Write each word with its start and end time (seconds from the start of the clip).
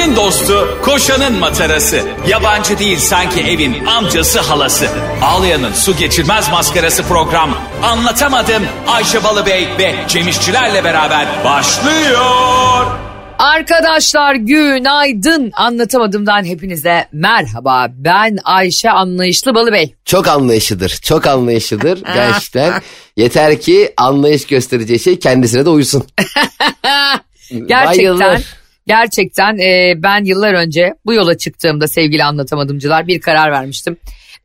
Ayşe'nin 0.00 0.16
dostu, 0.16 0.78
koşanın 0.82 1.38
matarası. 1.38 2.02
Yabancı 2.28 2.78
değil 2.78 2.98
sanki 2.98 3.40
evin 3.40 3.86
amcası 3.86 4.40
halası. 4.40 4.86
Ağlayan'ın 5.22 5.72
su 5.72 5.96
geçirmez 5.96 6.50
maskarası 6.50 7.02
program. 7.02 7.58
Anlatamadım 7.82 8.62
Ayşe 8.86 9.24
Balıbey 9.24 9.68
ve 9.78 9.94
Cemişçilerle 10.08 10.84
beraber 10.84 11.26
başlıyor. 11.44 12.86
Arkadaşlar 13.38 14.34
günaydın. 14.34 15.50
Anlatamadığımdan 15.54 16.44
hepinize 16.44 17.08
merhaba. 17.12 17.86
Ben 17.90 18.38
Ayşe 18.44 18.90
Anlayışlı 18.90 19.54
Balıbey. 19.54 19.94
Çok 20.04 20.28
anlayışlıdır. 20.28 20.90
Çok 21.02 21.26
anlayışlıdır 21.26 22.02
gerçekten. 22.14 22.82
Yeter 23.16 23.60
ki 23.60 23.92
anlayış 23.96 24.46
göstereceği 24.46 24.98
şey 24.98 25.18
kendisine 25.18 25.64
de 25.64 25.70
uysun. 25.70 26.04
Gerçekten 27.66 28.20
Bayılır. 28.20 28.59
Gerçekten 28.86 29.58
e, 29.58 29.94
ben 30.02 30.24
yıllar 30.24 30.54
önce 30.54 30.94
bu 31.06 31.14
yola 31.14 31.38
çıktığımda 31.38 31.88
sevgili 31.88 32.24
anlatamadımcılar 32.24 33.06
bir 33.06 33.20
karar 33.20 33.52
vermiştim. 33.52 33.96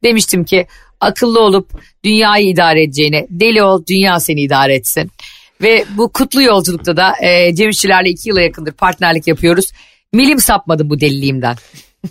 Demiştim 0.03 0.43
ki 0.43 0.67
akıllı 0.99 1.39
olup 1.39 1.69
dünyayı 2.03 2.47
idare 2.47 2.83
edeceğine 2.83 3.27
deli 3.29 3.63
ol 3.63 3.83
dünya 3.89 4.19
seni 4.19 4.41
idare 4.41 4.75
etsin. 4.75 5.11
Ve 5.61 5.85
bu 5.97 6.11
kutlu 6.11 6.41
yolculukta 6.41 6.97
da 6.97 7.13
e, 7.21 7.55
Cem 7.55 7.69
İşçilerle 7.69 8.09
iki 8.09 8.29
yıla 8.29 8.41
yakındır 8.41 8.71
partnerlik 8.71 9.27
yapıyoruz. 9.27 9.71
Milim 10.13 10.39
sapmadım 10.39 10.89
bu 10.89 10.99
deliliğimden. 10.99 11.55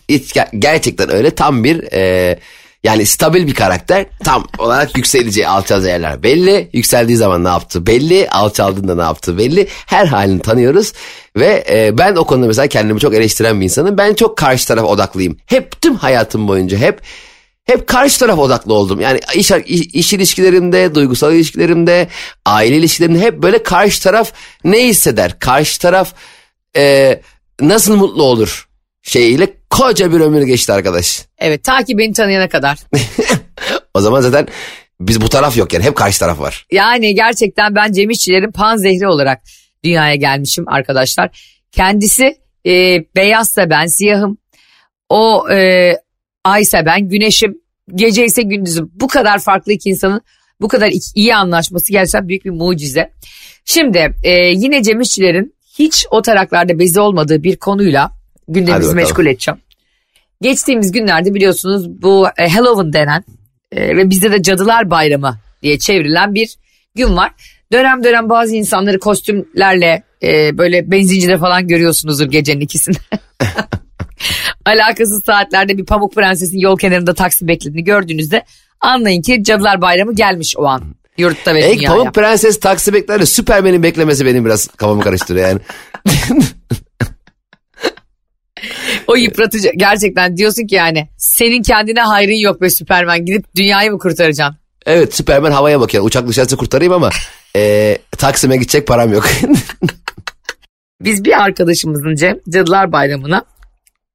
Hiç 0.09 0.33
ger- 0.33 0.59
gerçekten 0.59 1.13
öyle 1.13 1.31
tam 1.31 1.65
bir 1.65 1.93
e, 1.93 2.39
yani 2.85 3.07
stabil 3.07 3.47
bir 3.47 3.55
karakter. 3.55 4.07
Tam 4.25 4.47
olarak 4.59 4.97
yükseleceği 4.97 5.49
alçalacağı 5.49 5.93
yerler 5.93 6.23
belli. 6.23 6.71
Yükseldiği 6.73 7.17
zaman 7.17 7.45
ne 7.45 7.49
yaptı 7.49 7.87
belli. 7.87 8.29
Alçaldığında 8.31 8.95
ne 8.95 9.03
yaptı 9.03 9.39
belli. 9.39 9.69
Her 9.87 10.07
halini 10.07 10.41
tanıyoruz. 10.41 10.93
Ve 11.37 11.65
e, 11.71 11.99
ben 11.99 12.17
o 12.17 12.25
konuda 12.25 12.47
mesela 12.47 12.67
kendimi 12.67 13.01
çok 13.01 13.15
eleştiren 13.15 13.61
bir 13.61 13.65
insanım. 13.65 13.99
Ben 13.99 14.15
çok 14.15 14.37
karşı 14.37 14.69
taraf 14.69 14.85
odaklıyım. 14.85 15.37
Hep 15.47 15.81
tüm 15.81 15.97
hayatım 15.97 16.49
boyunca 16.49 16.79
hep 16.79 17.01
hep 17.65 17.87
karşı 17.87 18.19
taraf 18.19 18.39
odaklı 18.39 18.75
oldum. 18.75 19.01
Yani 19.01 19.21
iş, 19.35 19.51
iş, 19.51 19.81
iş 19.81 20.13
ilişkilerimde, 20.13 20.95
duygusal 20.95 21.35
ilişkilerimde, 21.35 22.09
aile 22.47 22.77
ilişkilerimde 22.77 23.21
hep 23.21 23.43
böyle 23.43 23.63
karşı 23.63 24.03
taraf 24.03 24.33
ne 24.65 24.87
hisseder? 24.87 25.39
Karşı 25.39 25.81
taraf 25.81 26.15
e, 26.77 27.21
nasıl 27.61 27.97
mutlu 27.97 28.23
olur 28.23 28.69
şeyiyle 29.03 29.64
koca 29.75 30.13
bir 30.13 30.21
ömür 30.21 30.43
geçti 30.43 30.73
arkadaş. 30.73 31.27
Evet 31.39 31.65
ta 31.65 31.85
ki 31.85 31.99
beni 31.99 32.13
tanıyana 32.13 32.49
kadar. 32.49 32.79
O 33.97 34.01
zaman 34.01 34.21
zaten 34.21 34.47
biz 35.01 35.21
bu 35.21 35.29
taraf 35.29 35.57
yok 35.57 35.73
yani 35.73 35.85
hep 35.85 35.95
karşı 35.95 36.21
taraf 36.21 36.41
var. 36.41 36.67
Yani 36.73 37.15
gerçekten 37.15 37.75
ben 37.75 37.93
Cem 37.93 38.11
İşçilerin 38.11 38.51
pan 38.53 38.77
zehri 38.77 39.09
olarak 39.09 39.43
dünyaya 39.85 40.15
gelmişim 40.15 40.69
arkadaşlar. 40.69 41.55
Kendisi 41.73 42.37
e, 42.67 43.05
beyazsa 43.17 43.71
ben 43.71 43.87
siyahım. 43.87 44.39
O 45.09 45.51
e, 45.51 45.93
aysa 46.45 46.87
ben 46.87 47.09
güneşim. 47.09 47.59
Gece 47.95 48.25
ise 48.25 48.43
gündüzüm. 48.43 48.91
Bu 48.95 49.09
kadar 49.09 49.39
farklı 49.39 49.73
iki 49.73 49.89
insanın 49.89 50.23
bu 50.61 50.69
kadar 50.69 50.93
iyi 51.15 51.35
anlaşması 51.35 51.93
gerçekten 51.93 52.29
büyük 52.29 52.45
bir 52.45 52.51
mucize. 52.51 53.13
Şimdi 53.65 54.15
e, 54.23 54.31
yine 54.33 54.83
Cem 54.83 55.01
İşçilerin 55.01 55.55
hiç 55.79 56.07
o 56.11 56.23
taraklarda 56.23 56.79
bezi 56.79 57.01
olmadığı 57.01 57.43
bir 57.43 57.57
konuyla 57.57 58.13
gündemimizi 58.49 58.95
meşgul 58.95 59.27
edeceğim. 59.27 59.61
Geçtiğimiz 60.41 60.93
günlerde 60.93 61.35
biliyorsunuz 61.35 62.03
bu 62.03 62.27
e, 62.39 62.49
Halloween 62.49 62.93
denen 62.93 63.25
e, 63.73 63.97
ve 63.97 64.11
bizde 64.11 64.33
de 64.33 64.43
Cadılar 64.43 64.91
Bayramı 64.91 65.39
diye 65.63 65.79
çevrilen 65.79 66.35
bir 66.35 66.55
gün 66.95 67.17
var. 67.17 67.33
Dönem 67.73 68.05
dönem 68.05 68.29
bazı 68.29 68.55
insanları 68.55 68.99
kostümlerle 68.99 70.03
e, 70.23 70.59
böyle 70.59 70.91
benzincide 70.91 71.39
falan 71.39 71.69
görüyorsunuzdur 71.69 72.27
gecenin 72.27 72.61
ikisinde. 72.61 72.99
Alakasız 74.67 75.25
saatlerde 75.25 75.79
bir 75.79 75.87
Pamuk 75.87 76.15
Prenses'in 76.15 76.59
yol 76.59 76.79
kenarında 76.79 77.15
taksi 77.15 77.49
beklediğini 77.49 77.85
gördüğünüzde 77.85 78.45
anlayın 78.81 79.23
ki 79.23 79.45
Cadılar 79.45 79.81
Bayramı 79.81 80.15
gelmiş 80.15 80.55
o 80.59 80.65
an 80.65 80.83
yurtta 81.19 81.55
ve 81.55 81.65
Ey 81.65 81.77
dünyaya. 81.77 81.97
Pamuk 81.97 82.15
Prenses 82.15 82.61
taksi 82.61 82.93
beklerle 82.93 83.27
Süpermen'in 83.27 83.83
beklemesi 83.83 84.27
benim 84.27 84.45
biraz 84.45 84.67
kafamı 84.67 85.03
karıştırıyor 85.03 85.49
yani. 85.49 85.61
O 89.09 89.17
yıpratıcı 89.17 89.71
gerçekten 89.77 90.37
diyorsun 90.37 90.67
ki 90.67 90.75
yani 90.75 91.09
senin 91.19 91.63
kendine 91.63 92.01
hayrın 92.01 92.41
yok 92.43 92.61
be 92.61 92.71
Süpermen 92.71 93.25
gidip 93.25 93.57
dünyayı 93.57 93.93
mı 93.93 93.99
kurtaracaksın? 93.99 94.57
evet 94.87 95.15
Süpermen 95.15 95.51
havaya 95.51 95.81
bakıyor. 95.81 96.05
Uçak 96.05 96.29
düşerse 96.29 96.57
kurtarayım 96.57 96.93
ama 96.93 97.11
e, 97.57 97.99
Taksim'e 98.19 98.57
gidecek 98.57 98.87
param 98.87 99.13
yok. 99.13 99.27
Biz 101.01 101.25
bir 101.25 101.43
arkadaşımızın 101.43 102.15
Cem 102.15 102.39
Cadılar 102.51 102.93
Bayramı'na 102.93 103.45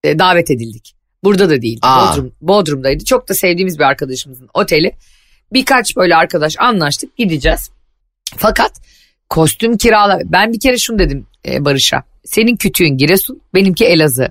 e, 0.03 0.19
davet 0.19 0.51
edildik. 0.51 0.95
Burada 1.23 1.49
da 1.49 1.61
değil. 1.61 1.79
Aa. 1.81 2.11
Bodrum, 2.11 2.31
Bodrum'daydı. 2.41 3.05
Çok 3.05 3.29
da 3.29 3.33
sevdiğimiz 3.33 3.79
bir 3.79 3.83
arkadaşımızın 3.83 4.49
oteli. 4.53 4.91
Birkaç 5.53 5.95
böyle 5.95 6.15
arkadaş 6.15 6.55
anlaştık 6.59 7.17
gideceğiz. 7.17 7.69
Fakat 8.37 8.71
kostüm 9.29 9.77
kirala. 9.77 10.19
Ben 10.25 10.53
bir 10.53 10.59
kere 10.59 10.77
şunu 10.77 10.99
dedim 10.99 11.27
e, 11.47 11.65
Barış'a. 11.65 12.03
Senin 12.25 12.55
kütüğün 12.55 12.97
Giresun, 12.97 13.41
benimki 13.53 13.85
Elazığ. 13.85 14.29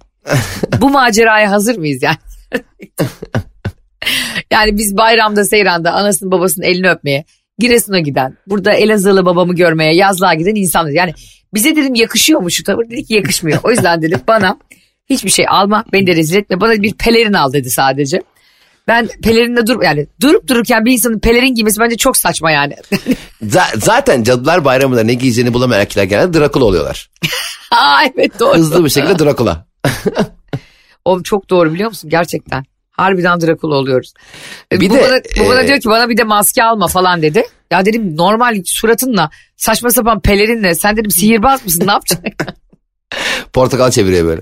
Bu 0.80 0.90
maceraya 0.90 1.50
hazır 1.50 1.78
mıyız 1.78 2.02
yani? 2.02 2.16
yani 4.50 4.78
biz 4.78 4.96
bayramda 4.96 5.44
seyranda 5.44 5.92
anasının 5.92 6.30
babasının 6.30 6.66
elini 6.66 6.90
öpmeye, 6.90 7.24
Giresun'a 7.58 8.00
giden, 8.00 8.36
burada 8.46 8.72
Elazığlı 8.72 9.26
babamı 9.26 9.54
görmeye, 9.54 9.94
yazlığa 9.94 10.34
giden 10.34 10.54
insanlar. 10.54 10.90
Yani 10.90 11.14
bize 11.54 11.76
dedim 11.76 11.94
yakışıyor 11.94 12.40
mu 12.40 12.50
şu 12.50 12.64
tavır? 12.64 12.90
Dedi 12.90 13.04
ki 13.04 13.14
yakışmıyor. 13.14 13.60
O 13.62 13.70
yüzden 13.70 14.02
dedim 14.02 14.20
bana 14.28 14.58
hiçbir 15.10 15.30
şey 15.30 15.46
alma, 15.48 15.84
beni 15.92 16.06
de 16.06 16.16
rezil 16.16 16.36
etme. 16.36 16.60
Bana 16.60 16.82
bir 16.82 16.92
pelerin 16.92 17.32
al 17.32 17.52
dedi 17.52 17.70
sadece. 17.70 18.22
Ben 18.88 19.08
pelerinle 19.22 19.66
dur 19.66 19.82
yani 19.82 20.06
durup 20.20 20.48
dururken 20.48 20.84
bir 20.84 20.92
insanın 20.92 21.18
pelerin 21.18 21.54
giymesi 21.54 21.80
bence 21.80 21.96
çok 21.96 22.16
saçma 22.16 22.50
yani. 22.50 22.74
Z- 23.42 23.80
zaten 23.80 24.22
Cadılar 24.22 24.64
Bayramı'nda 24.64 25.02
ne 25.02 25.14
giyeceğini 25.14 25.54
bulamayan 25.54 25.80
erkekler 25.80 26.04
genelde 26.04 26.38
Drakula 26.38 26.64
oluyorlar. 26.64 27.10
Aa 27.70 28.04
evet 28.16 28.40
doğru. 28.40 28.58
Hızlı 28.58 28.84
bir 28.84 28.90
şekilde 28.90 29.18
Drakula. 29.18 29.67
O 31.04 31.22
çok 31.22 31.50
doğru 31.50 31.74
biliyor 31.74 31.88
musun 31.88 32.10
gerçekten. 32.10 32.64
Harbiden 32.90 33.40
Drakula 33.40 33.76
oluyoruz. 33.76 34.12
E, 34.72 34.80
Bir 34.80 34.90
bu 34.90 34.94
de, 34.94 35.00
bana, 35.00 35.44
bu 35.44 35.50
bana 35.50 35.62
e, 35.62 35.66
diyor 35.68 35.80
ki 35.80 35.88
bana 35.88 36.08
bir 36.08 36.16
de 36.16 36.24
maske 36.24 36.64
alma 36.64 36.88
falan 36.88 37.22
dedi. 37.22 37.42
Ya 37.70 37.84
dedim 37.84 38.16
normal 38.16 38.62
suratınla 38.64 39.30
saçma 39.56 39.90
sapan 39.90 40.20
pelerinle 40.20 40.74
sen 40.74 40.96
dedim 40.96 41.10
sihirbaz 41.10 41.64
mısın 41.64 41.86
ne 41.86 41.90
yapacaksın? 41.92 42.32
Portakal 43.52 43.90
çeviriyor 43.90 44.26
böyle. 44.26 44.40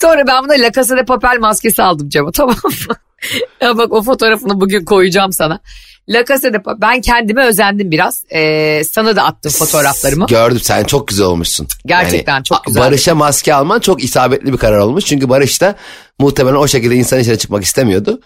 Sonra 0.00 0.26
ben 0.26 0.44
buna 0.44 0.52
La 0.52 0.72
Casa 0.72 0.96
de 0.96 1.04
Papel 1.04 1.36
maskesi 1.40 1.82
aldım 1.82 2.08
Cem'e 2.08 2.32
tamam 2.32 2.56
mı? 2.64 2.96
ya 3.60 3.78
bak 3.78 3.92
o 3.92 4.02
fotoğrafını 4.02 4.60
bugün 4.60 4.84
koyacağım 4.84 5.32
sana. 5.32 5.60
La 6.08 6.24
Casa 6.24 6.52
de 6.52 6.62
Papel 6.62 6.80
ben 6.80 7.00
kendime 7.00 7.46
özendim 7.46 7.90
biraz. 7.90 8.24
Ee, 8.32 8.82
sana 8.90 9.16
da 9.16 9.24
attım 9.24 9.52
fotoğraflarımı. 9.52 10.26
Gördüm 10.26 10.60
sen 10.62 10.84
çok 10.84 11.08
güzel 11.08 11.26
olmuşsun. 11.26 11.68
Gerçekten 11.86 12.42
çok 12.42 12.58
a- 12.58 12.62
güzel. 12.66 12.82
Barış'a 12.82 13.14
maske 13.14 13.54
alman 13.54 13.80
çok 13.80 14.04
isabetli 14.04 14.52
bir 14.52 14.58
karar 14.58 14.78
olmuş. 14.78 15.04
Çünkü 15.04 15.28
Barış 15.28 15.60
da 15.60 15.76
muhtemelen 16.18 16.56
o 16.56 16.68
şekilde 16.68 16.94
insan 16.94 17.20
içine 17.20 17.38
çıkmak 17.38 17.64
istemiyordu. 17.64 18.20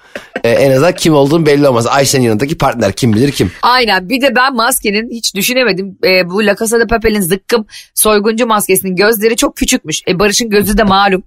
Ee, 0.45 0.51
en 0.51 0.71
azından 0.71 0.95
kim 0.95 1.15
olduğun 1.15 1.47
belli 1.47 1.69
olmaz. 1.69 1.87
Ayşe'nin 1.87 2.25
yanındaki 2.25 2.59
partner 2.59 2.93
kim 2.93 3.13
bilir 3.13 3.33
kim. 3.33 3.53
Aynen 3.63 4.09
bir 4.09 4.21
de 4.23 4.37
ben 4.37 4.55
maskenin 4.55 5.11
hiç 5.11 5.35
düşünemedim. 5.35 5.99
Ee, 6.05 6.31
bu 6.31 6.47
La 6.47 6.57
Casa 6.57 6.81
de 6.81 6.87
Papel'in 6.87 7.21
zıkkım 7.21 7.67
soyguncu 7.95 8.47
maskesinin 8.47 8.97
gözleri 8.97 9.37
çok 9.37 9.57
küçükmüş. 9.57 10.03
E, 10.09 10.19
Barış'ın 10.19 10.51
gözü 10.51 10.79
de 10.79 10.83
malum. 10.83 11.23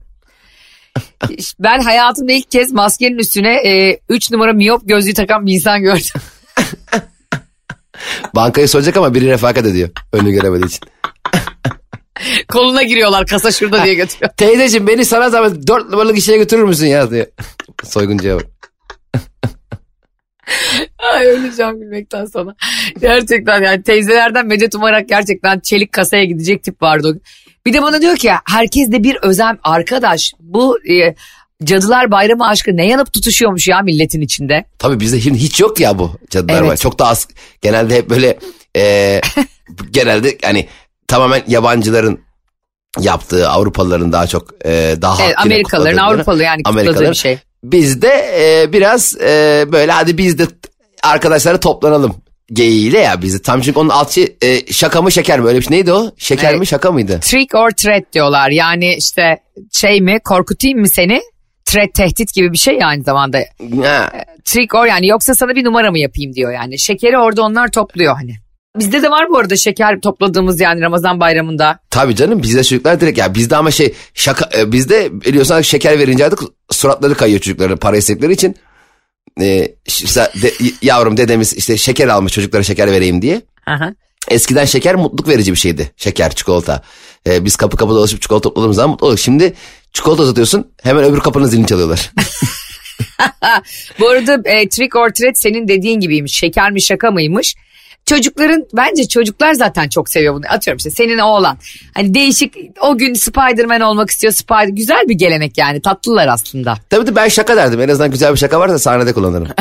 ben 1.59 1.81
hayatımda 1.81 2.31
ilk 2.31 2.51
kez 2.51 2.71
maskenin 2.71 3.17
üstüne 3.17 3.97
3 4.09 4.31
numara 4.31 4.53
miyop 4.53 4.81
gözlüğü 4.85 5.13
takan 5.13 5.45
bir 5.45 5.53
insan 5.53 5.81
gördüm. 5.81 6.21
Bankayı 8.35 8.67
soracak 8.67 8.97
ama 8.97 9.13
biri 9.13 9.27
refakat 9.27 9.65
ediyor. 9.65 9.89
Önünü 10.13 10.31
göremediği 10.31 10.67
için. 10.67 10.79
Koluna 12.47 12.83
giriyorlar 12.83 13.25
kasa 13.25 13.51
şurada 13.51 13.83
diye 13.83 13.93
götürüyor. 13.93 14.31
Teyzeciğim 14.37 14.87
beni 14.87 15.05
sana 15.05 15.29
zahmet 15.29 15.67
dört 15.67 15.89
numaralı 15.89 16.13
kişiye 16.13 16.37
götürür 16.37 16.63
müsün 16.63 16.87
ya 16.87 17.11
diye. 17.11 17.29
Soyguncuya 17.83 18.35
bak. 18.35 18.45
Ay 21.13 21.25
öleceğim 21.25 21.79
gülmekten 21.79 22.25
sana. 22.25 22.55
Gerçekten 23.01 23.63
yani 23.63 23.83
teyzelerden 23.83 24.47
medet 24.47 24.75
umarak 24.75 25.09
gerçekten 25.09 25.59
çelik 25.59 25.91
kasaya 25.91 26.23
gidecek 26.25 26.63
tip 26.63 26.81
vardı. 26.81 27.21
Bir 27.65 27.73
de 27.73 27.81
bana 27.81 28.01
diyor 28.01 28.15
ki 28.15 28.31
herkes 28.45 28.91
de 28.91 29.03
bir 29.03 29.15
özlem 29.15 29.57
arkadaş 29.63 30.33
bu 30.39 30.79
e, 30.89 31.15
Cadılar 31.63 32.11
Bayramı 32.11 32.47
aşkı 32.47 32.71
ne 32.77 32.87
yanıp 32.87 33.13
tutuşuyormuş 33.13 33.67
ya 33.67 33.81
milletin 33.81 34.21
içinde. 34.21 34.65
Tabii 34.79 34.99
bizde 34.99 35.21
şimdi 35.21 35.37
hiç 35.37 35.59
yok 35.59 35.79
ya 35.79 35.99
bu 35.99 36.11
cadılar 36.29 36.59
Evet. 36.59 36.69
var. 36.71 36.77
Çok 36.77 36.99
da 36.99 37.07
az. 37.07 37.27
Genelde 37.61 37.95
hep 37.95 38.09
böyle 38.09 38.39
e, 38.77 39.21
genelde 39.91 40.37
hani 40.43 40.67
tamamen 41.07 41.43
yabancıların 41.47 42.19
yaptığı 42.99 43.49
Avrupalıların 43.49 44.11
daha 44.11 44.27
çok 44.27 44.65
e, 44.65 44.95
daha 45.01 45.25
Evet, 45.25 45.35
Amerikalıların 45.37 45.97
Avrupalı 45.97 46.43
yani 46.43 46.61
Amerikalıların. 46.65 47.11
bir 47.11 47.17
şey. 47.17 47.37
Bizde 47.63 48.07
e, 48.39 48.73
biraz 48.73 49.15
e, 49.21 49.65
böyle 49.71 49.91
hadi 49.91 50.17
biz 50.17 50.39
de 50.39 50.47
arkadaşlara 51.03 51.59
toplanalım 51.59 52.15
geyiğiyle 52.53 52.99
ya 52.99 53.21
bizi. 53.21 53.41
Tam 53.41 53.61
çünkü 53.61 53.79
onun 53.79 53.89
altı 53.89 54.21
e, 54.45 54.73
şaka 54.73 55.01
mı 55.01 55.11
şeker 55.11 55.39
mi 55.39 55.47
öyle 55.47 55.57
bir 55.59 55.63
şey 55.63 55.77
neydi 55.77 55.93
o? 55.93 56.11
Şeker 56.17 56.49
Evet. 56.49 56.59
mi 56.59 56.67
şaka 56.67 56.91
mıydı? 56.91 57.19
Trick 57.23 57.55
or 57.55 57.69
threat 57.71 58.13
diyorlar. 58.13 58.49
Yani 58.49 58.95
işte 58.95 59.37
şey 59.71 60.01
mi 60.01 60.19
korkutayım 60.23 60.79
mı 60.79 60.89
seni? 60.89 61.21
Threat 61.71 61.93
tehdit 61.93 62.33
gibi 62.33 62.53
bir 62.53 62.57
şey 62.57 62.75
ya 62.77 62.87
aynı 62.87 63.03
zamanda. 63.03 63.39
Ha. 63.83 64.11
Trick 64.45 64.75
or 64.75 64.85
yani 64.85 65.07
yoksa 65.07 65.35
sana 65.35 65.55
bir 65.55 65.65
numara 65.65 65.91
mı 65.91 65.99
yapayım 65.99 66.33
diyor 66.33 66.51
yani. 66.53 66.79
Şekeri 66.79 67.17
orada 67.17 67.41
onlar 67.41 67.71
topluyor 67.71 68.15
hani. 68.15 68.35
Bizde 68.79 69.03
de 69.03 69.09
var 69.11 69.29
bu 69.29 69.37
arada 69.37 69.55
şeker 69.55 69.99
topladığımız 70.01 70.59
yani 70.61 70.81
Ramazan 70.81 71.19
bayramında. 71.19 71.79
Tabii 71.89 72.15
canım 72.15 72.43
bizde 72.43 72.63
çocuklar 72.63 73.01
direkt 73.01 73.17
ya 73.17 73.35
bizde 73.35 73.55
ama 73.55 73.71
şey 73.71 73.93
şaka 74.13 74.49
e, 74.59 74.71
bizde 74.71 75.21
biliyorsun 75.21 75.61
şeker 75.61 75.99
verince 75.99 76.25
artık 76.25 76.39
suratları 76.71 77.15
kayıyor 77.15 77.39
çocukların 77.41 77.77
para 77.77 77.97
istedikleri 77.97 78.33
için. 78.33 78.55
E, 79.41 79.67
işte 79.85 80.31
de- 80.41 80.53
yavrum 80.81 81.17
dedemiz 81.17 81.53
işte 81.53 81.77
şeker 81.77 82.07
almış 82.07 82.33
çocuklara 82.33 82.63
şeker 82.63 82.91
vereyim 82.91 83.21
diye. 83.21 83.41
Aha. 83.67 83.93
Eskiden 84.27 84.65
şeker 84.65 84.95
mutluluk 84.95 85.27
verici 85.27 85.51
bir 85.51 85.57
şeydi. 85.57 85.91
Şeker, 85.97 86.35
çikolata. 86.35 86.81
Ee, 87.27 87.45
biz 87.45 87.55
kapı 87.55 87.77
kapı 87.77 87.91
dolaşıp 87.91 88.21
çikolata 88.21 88.41
topladığımız 88.41 88.75
zaman 88.75 88.89
mutlu 88.89 89.07
olduk. 89.07 89.19
Şimdi 89.19 89.53
çikolata 89.93 90.23
uzatıyorsun 90.23 90.71
hemen 90.83 91.03
öbür 91.03 91.19
kapının 91.19 91.45
zilini 91.45 91.67
çalıyorlar. 91.67 92.11
Bu 93.99 94.09
arada 94.09 94.49
e, 94.49 94.69
trick 94.69 94.95
or 94.95 95.09
treat 95.09 95.37
senin 95.37 95.67
dediğin 95.67 95.99
gibiymiş. 95.99 96.37
Şeker 96.37 96.71
mi 96.71 96.81
şaka 96.81 97.11
mıymış? 97.11 97.55
Çocukların 98.05 98.65
bence 98.73 99.07
çocuklar 99.07 99.53
zaten 99.53 99.89
çok 99.89 100.09
seviyor 100.09 100.33
bunu. 100.33 100.45
Atıyorum 100.49 100.77
işte 100.77 100.91
senin 100.91 101.17
oğlan. 101.17 101.57
Hani 101.93 102.13
değişik 102.13 102.53
o 102.81 102.97
gün 102.97 103.13
Spider-Man 103.13 103.81
olmak 103.81 104.09
istiyor. 104.09 104.33
Spider 104.33 104.67
güzel 104.67 105.05
bir 105.09 105.15
gelenek 105.15 105.57
yani. 105.57 105.81
Tatlılar 105.81 106.27
aslında. 106.27 106.77
Tabii 106.89 107.07
de 107.07 107.15
ben 107.15 107.27
şaka 107.27 107.57
derdim. 107.57 107.81
En 107.81 107.89
azından 107.89 108.11
güzel 108.11 108.33
bir 108.33 108.39
şaka 108.39 108.59
varsa 108.59 108.79
sahnede 108.79 109.13
kullanırım. 109.13 109.47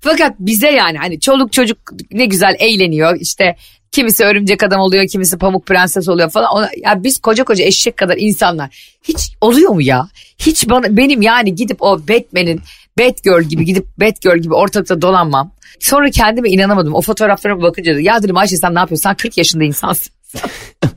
Fakat 0.00 0.34
bize 0.38 0.70
yani 0.70 0.98
hani 0.98 1.20
çoluk 1.20 1.52
çocuk 1.52 1.78
ne 2.12 2.26
güzel 2.26 2.56
eğleniyor. 2.58 3.16
İşte 3.20 3.56
kimisi 3.92 4.24
örümcek 4.24 4.62
adam 4.62 4.80
oluyor, 4.80 5.08
kimisi 5.08 5.38
pamuk 5.38 5.66
prenses 5.66 6.08
oluyor 6.08 6.30
falan. 6.30 6.52
Ona, 6.52 6.70
ya 6.84 7.02
biz 7.02 7.18
koca 7.18 7.44
koca 7.44 7.64
eşek 7.64 7.96
kadar 7.96 8.16
insanlar. 8.18 8.96
Hiç 9.02 9.32
oluyor 9.40 9.70
mu 9.70 9.82
ya? 9.82 10.08
Hiç 10.38 10.68
bana 10.68 10.96
benim 10.96 11.22
yani 11.22 11.54
gidip 11.54 11.82
o 11.82 11.98
Batman'in 11.98 12.60
Batgirl 12.98 13.42
gibi 13.42 13.64
gidip 13.64 13.86
Batgirl 14.00 14.38
gibi 14.38 14.54
ortalıkta 14.54 15.02
dolanmam. 15.02 15.52
Sonra 15.80 16.10
kendime 16.10 16.50
inanamadım. 16.50 16.94
O 16.94 17.00
fotoğraflara 17.02 17.62
bakınca 17.62 17.94
da, 17.94 18.00
ya 18.00 18.22
dedim 18.22 18.36
Ayşe 18.36 18.56
sen 18.56 18.74
ne 18.74 18.78
yapıyorsun? 18.78 19.02
Sen 19.02 19.14
40 19.14 19.38
yaşında 19.38 19.64
insansın. 19.64 20.12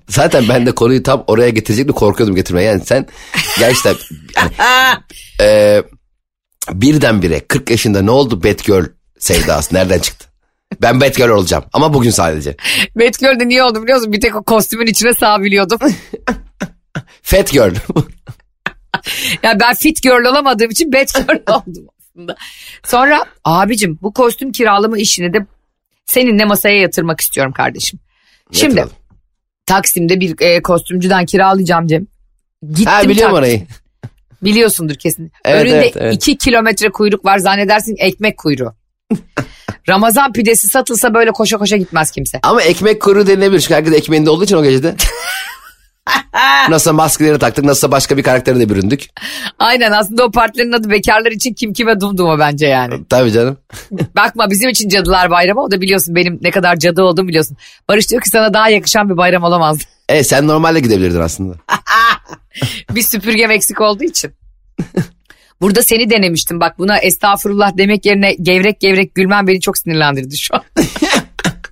Zaten 0.07 0.45
ben 0.50 0.66
de 0.66 0.72
konuyu 0.72 1.04
tam 1.04 1.24
oraya 1.28 1.50
getirecektim 1.50 1.95
korkuyordum 1.95 2.36
getirmeye. 2.36 2.68
Yani 2.68 2.81
sen 2.86 3.06
gerçekten 3.60 3.95
yani, 4.36 4.52
e, 5.42 5.84
birdenbire 6.74 7.39
40 7.39 7.69
yaşında 7.69 8.01
ne 8.01 8.12
oldu 8.12 8.44
Batgirl 8.44 8.86
sevdası 9.19 9.75
nereden 9.75 10.00
çıktı? 10.00 10.27
Ben 10.81 11.01
Batgirl 11.01 11.30
olacağım 11.30 11.63
ama 11.74 11.94
bugün 11.94 12.10
sadece. 12.12 12.56
Batgirl'de 12.95 13.48
niye 13.48 13.63
oldu 13.63 13.83
biliyor 13.83 13.98
musun? 13.98 14.13
Bir 14.13 14.21
tek 14.21 14.36
o 14.36 14.44
kostümün 14.44 14.88
içine 14.88 15.13
sığabiliyordum. 15.13 15.80
Fat 17.21 17.51
Girl. 17.51 17.75
Ya 19.44 19.60
ben 19.60 19.75
fit 19.75 20.01
girl 20.04 20.25
olamadığım 20.25 20.69
için 20.71 20.94
bad 20.94 21.07
girl 21.07 21.42
oldum 21.54 21.88
aslında. 22.00 22.36
Sonra 22.86 23.25
abicim 23.45 24.00
bu 24.01 24.13
kostüm 24.13 24.51
kiralama 24.51 24.98
işini 24.98 25.33
de 25.33 25.38
seninle 26.06 26.45
masaya 26.45 26.80
yatırmak 26.81 27.21
istiyorum 27.21 27.54
kardeşim. 27.54 28.00
Şimdi 28.51 28.80
Yatıralım. 28.80 28.98
Taksim'de 29.66 30.19
bir 30.19 30.42
e, 30.42 30.62
kostümcüden 30.62 31.25
kiralayacağım 31.25 31.88
Cem. 31.88 32.07
Gittim 32.68 32.86
ha 32.86 33.04
biliyorum 33.04 33.31
Tak- 33.31 33.39
orayı. 33.39 33.68
Biliyorsundur 34.44 34.96
kesin. 34.96 35.32
Evet, 35.46 35.62
Önünde 35.62 35.78
evet, 35.78 35.98
evet. 35.98 36.14
iki 36.14 36.38
kilometre 36.38 36.90
kuyruk 36.90 37.26
var 37.26 37.38
zannedersin 37.38 37.96
ekmek 38.00 38.38
kuyruğu. 38.38 38.74
Ramazan 39.90 40.34
pidesi 40.34 40.68
satılsa 40.68 41.14
böyle 41.14 41.32
koşa 41.32 41.58
koşa 41.58 41.78
gitmez 41.78 42.12
kimse. 42.12 42.40
Ama 42.44 42.62
ekmek 42.62 43.02
kuyruğu 43.02 43.28
denilebilir 43.28 43.60
çünkü 43.60 43.74
herkes 43.74 43.94
ekmeğinde 43.94 44.30
olduğu 44.30 44.44
için 44.44 44.56
o 44.56 44.64
gecede. 44.64 44.96
nasıl 46.70 46.94
maskeleri 46.94 47.40
taktık 47.40 47.66
nasıl 47.66 47.92
başka 47.92 48.18
bir 48.18 48.24
karaktere 48.24 48.60
de 48.60 48.70
büründük. 48.70 49.06
Aynen 49.60 49.92
aslında 49.92 50.24
o 50.26 50.32
partilerin 50.32 50.72
adı 50.72 50.90
bekarlar 50.90 51.32
için 51.32 51.54
kim 51.54 51.74
kime 51.74 52.00
dumduma 52.00 52.40
bence 52.40 52.68
yani. 52.68 52.94
Tabii 53.10 53.32
canım. 53.32 53.58
Bakma 54.16 54.50
bizim 54.50 54.70
için 54.70 54.90
cadılar 54.90 55.30
bayramı 55.32 55.62
o 55.62 55.72
da 55.72 55.82
biliyorsun 55.82 56.16
benim 56.16 56.40
ne 56.42 56.52
kadar 56.52 56.76
cadı 56.76 57.04
olduğumu 57.04 57.28
biliyorsun. 57.28 57.58
Barış 57.90 58.10
diyor 58.10 58.22
ki 58.22 58.30
sana 58.30 58.54
daha 58.54 58.70
yakışan 58.70 59.10
bir 59.10 59.18
bayram 59.18 59.44
olamazdı. 59.44 59.84
E 60.10 60.24
sen 60.24 60.48
normalde 60.48 60.80
gidebilirdin 60.80 61.20
aslında. 61.20 61.56
bir 62.96 63.02
süpürgem 63.02 63.52
eksik 63.52 63.81
olduğu 63.81 64.04
için. 64.04 64.31
Burada 65.62 65.84
seni 65.84 66.10
denemiştim 66.10 66.60
bak 66.60 66.80
buna 66.80 66.98
estağfurullah 66.98 67.78
demek 67.78 68.06
yerine 68.06 68.34
gevrek 68.34 68.80
gevrek 68.80 69.16
gülmem 69.16 69.48
beni 69.48 69.62
çok 69.62 69.78
sinirlendirdi 69.78 70.38
şu 70.38 70.56
an. 70.56 70.64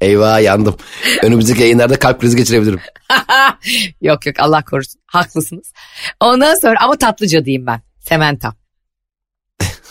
Eyvah 0.01 0.42
yandım. 0.42 0.75
Önümüzdeki 1.24 1.62
yayınlarda 1.62 2.00
kalp 2.00 2.21
krizi 2.21 2.38
geçirebilirim. 2.38 2.80
yok 4.01 4.25
yok 4.25 4.36
Allah 4.39 4.63
korusun 4.63 5.01
haklısınız. 5.06 5.74
Ondan 6.19 6.56
sonra 6.56 6.75
ama 6.81 6.98
tatlıca 6.98 7.45
diyeyim 7.45 7.65
ben 7.65 7.81
Sementa. 8.00 8.54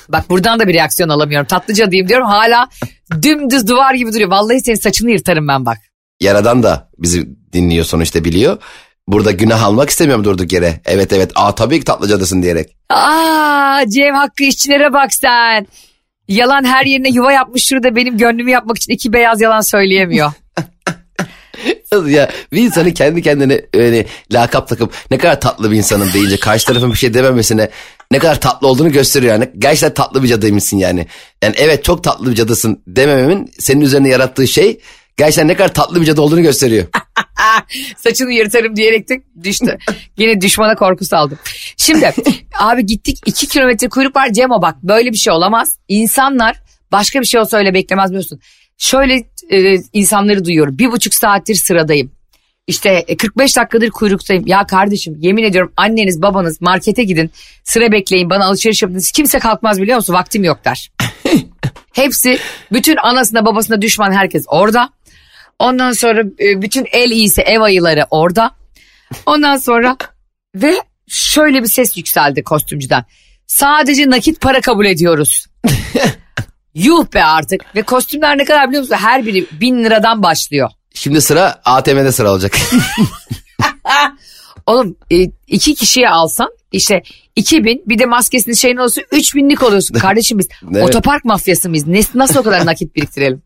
Bak 0.08 0.30
buradan 0.30 0.60
da 0.60 0.68
bir 0.68 0.74
reaksiyon 0.74 1.08
alamıyorum. 1.08 1.46
Tatlıca 1.46 1.90
diyeyim 1.90 2.08
diyorum 2.08 2.26
hala 2.26 2.68
dümdüz 3.22 3.68
duvar 3.68 3.94
gibi 3.94 4.12
duruyor. 4.12 4.30
Vallahi 4.30 4.60
senin 4.60 4.76
saçını 4.76 5.10
yırtarım 5.10 5.48
ben 5.48 5.66
bak. 5.66 5.78
Yaradan 6.20 6.62
da 6.62 6.90
bizi 6.98 7.28
dinliyor 7.52 7.84
sonuçta 7.84 8.24
biliyor. 8.24 8.58
Burada 9.08 9.32
günah 9.32 9.62
almak 9.62 9.90
istemiyorum 9.90 10.24
durduk 10.24 10.52
yere. 10.52 10.80
Evet 10.84 11.12
evet 11.12 11.30
aa 11.34 11.54
tabii 11.54 11.78
ki 11.78 11.84
tatlı 11.84 12.08
cadısın 12.08 12.42
diyerek. 12.42 12.76
Aa 12.90 13.80
Cem 13.88 14.14
Hakkı 14.14 14.44
işçilere 14.44 14.92
bak 14.92 15.14
sen. 15.14 15.66
Yalan 16.28 16.64
her 16.64 16.86
yerine 16.86 17.08
yuva 17.08 17.32
yapmış 17.32 17.64
şurada 17.64 17.96
benim 17.96 18.18
gönlümü 18.18 18.50
yapmak 18.50 18.76
için 18.76 18.92
iki 18.92 19.12
beyaz 19.12 19.40
yalan 19.40 19.60
söyleyemiyor. 19.60 20.32
ya 22.06 22.30
bir 22.52 22.62
insanın 22.62 22.90
kendi 22.90 23.22
kendine 23.22 23.62
öyle 23.74 24.06
lakap 24.32 24.68
takıp 24.68 24.92
ne 25.10 25.18
kadar 25.18 25.40
tatlı 25.40 25.70
bir 25.70 25.76
insanım 25.76 26.12
deyince 26.12 26.36
karşı 26.36 26.66
tarafın 26.66 26.90
bir 26.90 26.96
şey 26.96 27.14
dememesine 27.14 27.70
ne 28.10 28.18
kadar 28.18 28.40
tatlı 28.40 28.68
olduğunu 28.68 28.92
gösteriyor 28.92 29.32
yani. 29.32 29.50
Gerçekten 29.58 29.94
tatlı 29.94 30.22
bir 30.22 30.28
cadıymışsın 30.28 30.76
yani. 30.76 31.06
Yani 31.42 31.54
evet 31.58 31.84
çok 31.84 32.04
tatlı 32.04 32.30
bir 32.30 32.36
cadısın 32.36 32.82
demememin 32.86 33.52
senin 33.58 33.80
üzerine 33.80 34.08
yarattığı 34.08 34.48
şey 34.48 34.80
gerçekten 35.16 35.48
ne 35.48 35.54
kadar 35.54 35.74
tatlı 35.74 36.00
bir 36.00 36.06
cadı 36.06 36.20
olduğunu 36.20 36.42
gösteriyor. 36.42 36.86
Saçını 37.96 38.32
yırtarım 38.32 38.76
diyerek 38.76 39.08
de 39.08 39.22
düştü. 39.42 39.78
Yine 40.16 40.40
düşmana 40.40 40.74
korku 40.74 41.04
saldım. 41.04 41.38
Şimdi 41.76 42.12
abi 42.58 42.86
gittik 42.86 43.18
iki 43.26 43.46
kilometre 43.46 43.88
kuyruk 43.88 44.16
var 44.16 44.32
Cemo 44.32 44.62
bak 44.62 44.82
böyle 44.82 45.12
bir 45.12 45.16
şey 45.16 45.32
olamaz. 45.32 45.78
İnsanlar 45.88 46.56
başka 46.92 47.20
bir 47.20 47.26
şey 47.26 47.40
olsa 47.40 47.56
öyle 47.56 47.74
beklemez 47.74 48.10
biliyorsun. 48.10 48.40
Şöyle 48.78 49.24
e, 49.50 49.78
insanları 49.92 50.44
duyuyorum. 50.44 50.78
Bir 50.78 50.92
buçuk 50.92 51.14
saattir 51.14 51.54
sıradayım. 51.54 52.12
İşte 52.66 53.04
e, 53.08 53.16
45 53.16 53.56
dakikadır 53.56 53.90
kuyruktayım. 53.90 54.46
Ya 54.46 54.66
kardeşim 54.66 55.16
yemin 55.20 55.42
ediyorum 55.42 55.72
anneniz 55.76 56.22
babanız 56.22 56.60
markete 56.60 57.04
gidin 57.04 57.30
sıra 57.64 57.92
bekleyin 57.92 58.30
bana 58.30 58.44
alışveriş 58.44 58.82
yapın. 58.82 59.02
Kimse 59.14 59.38
kalkmaz 59.38 59.82
biliyor 59.82 59.96
musun 59.96 60.14
vaktim 60.14 60.44
yok 60.44 60.64
der. 60.64 60.90
Hepsi 61.92 62.38
bütün 62.72 62.96
anasına 62.96 63.46
babasına 63.46 63.82
düşman 63.82 64.12
herkes 64.12 64.44
orada. 64.48 64.90
Ondan 65.58 65.92
sonra 65.92 66.22
e, 66.40 66.62
bütün 66.62 66.86
el 66.92 67.10
iyisi 67.10 67.42
ev 67.42 67.60
ayıları 67.60 68.06
orada. 68.10 68.50
Ondan 69.26 69.56
sonra 69.56 69.96
ve 70.54 70.74
şöyle 71.08 71.62
bir 71.62 71.68
ses 71.68 71.96
yükseldi 71.96 72.42
kostümcüden. 72.42 73.04
Sadece 73.46 74.10
nakit 74.10 74.40
para 74.40 74.60
kabul 74.60 74.86
ediyoruz. 74.86 75.46
Yuh 76.74 77.06
be 77.14 77.24
artık. 77.24 77.76
Ve 77.76 77.82
kostümler 77.82 78.38
ne 78.38 78.44
kadar 78.44 78.68
biliyor 78.68 78.82
musun? 78.82 78.96
Her 78.96 79.26
biri 79.26 79.46
bin 79.60 79.84
liradan 79.84 80.22
başlıyor. 80.22 80.70
Şimdi 80.94 81.20
sıra 81.20 81.60
ATM'de 81.64 82.12
sıra 82.12 82.32
olacak. 82.32 82.56
Oğlum 84.66 84.96
e, 85.10 85.16
iki 85.46 85.74
kişiye 85.74 86.08
alsan 86.08 86.48
işte 86.72 87.02
2000 87.36 87.82
bir 87.86 87.98
de 87.98 88.06
maskesinin 88.06 88.54
şeyin 88.54 88.76
olsun 88.76 89.02
3000'lik 89.12 89.62
oluyorsun. 89.62 89.94
Kardeşim 89.98 90.38
biz 90.38 90.48
Evet. 90.72 90.84
otopark 90.84 91.24
mafyası 91.24 91.68
mıyız? 91.68 92.14
Nasıl 92.14 92.40
o 92.40 92.42
kadar 92.42 92.66
nakit 92.66 92.96
biriktirelim? 92.96 93.42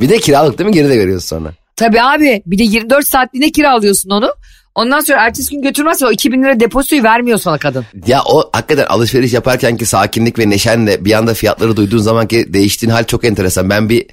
Bir 0.00 0.08
de 0.08 0.18
kiralık 0.18 0.58
değil 0.58 0.68
mi 0.68 0.74
geri 0.74 0.88
de 0.88 0.98
veriyorsun 0.98 1.36
sonra. 1.36 1.52
Tabii 1.76 2.02
abi 2.02 2.42
bir 2.46 2.58
de 2.58 2.62
24 2.62 3.08
saatliğine 3.08 3.50
kiralıyorsun 3.50 4.10
onu. 4.10 4.30
Ondan 4.74 5.00
sonra 5.00 5.26
ertesi 5.26 5.50
gün 5.54 5.62
götürmezse 5.62 6.06
o 6.06 6.12
2000 6.12 6.42
lira 6.42 6.60
depozitoyu 6.60 7.02
vermiyor 7.02 7.38
sana 7.38 7.58
kadın. 7.58 7.84
Ya 8.06 8.22
o 8.26 8.50
hakikaten 8.52 8.86
alışveriş 8.86 9.32
yaparken 9.32 9.76
ki 9.76 9.86
sakinlik 9.86 10.38
ve 10.38 10.50
neşenle 10.50 11.04
bir 11.04 11.12
anda 11.12 11.34
fiyatları 11.34 11.76
duyduğun 11.76 11.98
zaman 11.98 12.28
ki 12.28 12.52
değiştiğin 12.52 12.90
hal 12.92 13.04
çok 13.04 13.24
enteresan. 13.24 13.70
Ben 13.70 13.88
bir 13.88 14.06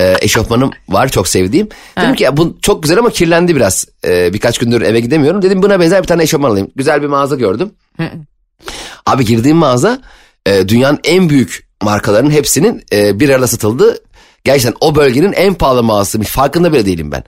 e, 0.00 0.14
eşofmanım 0.20 0.70
var 0.88 1.08
çok 1.08 1.28
sevdiğim. 1.28 1.68
Dedim 1.98 2.14
ki 2.14 2.24
ya 2.24 2.36
bu 2.36 2.58
çok 2.62 2.82
güzel 2.82 2.98
ama 2.98 3.10
kirlendi 3.10 3.56
biraz. 3.56 3.86
E, 4.04 4.32
birkaç 4.32 4.58
gündür 4.58 4.82
eve 4.82 5.00
gidemiyorum. 5.00 5.42
Dedim 5.42 5.62
buna 5.62 5.80
benzer 5.80 6.02
bir 6.02 6.08
tane 6.08 6.22
eşofman 6.22 6.50
alayım. 6.50 6.70
Güzel 6.76 7.02
bir 7.02 7.06
mağaza 7.06 7.36
gördüm. 7.36 7.70
Abi 9.06 9.24
girdiğim 9.24 9.56
mağaza 9.56 10.00
e, 10.46 10.68
dünyanın 10.68 10.98
en 11.04 11.28
büyük 11.30 11.68
markaların 11.82 12.30
hepsinin 12.30 12.84
e, 12.92 13.20
bir 13.20 13.30
arada 13.30 13.46
satıldığı 13.46 13.98
gerçekten 14.44 14.74
o 14.80 14.94
bölgenin 14.94 15.32
en 15.32 15.54
pahalı 15.54 15.82
mağazasıymış. 15.82 16.28
Farkında 16.28 16.72
bile 16.72 16.86
değilim 16.86 17.12
ben. 17.12 17.24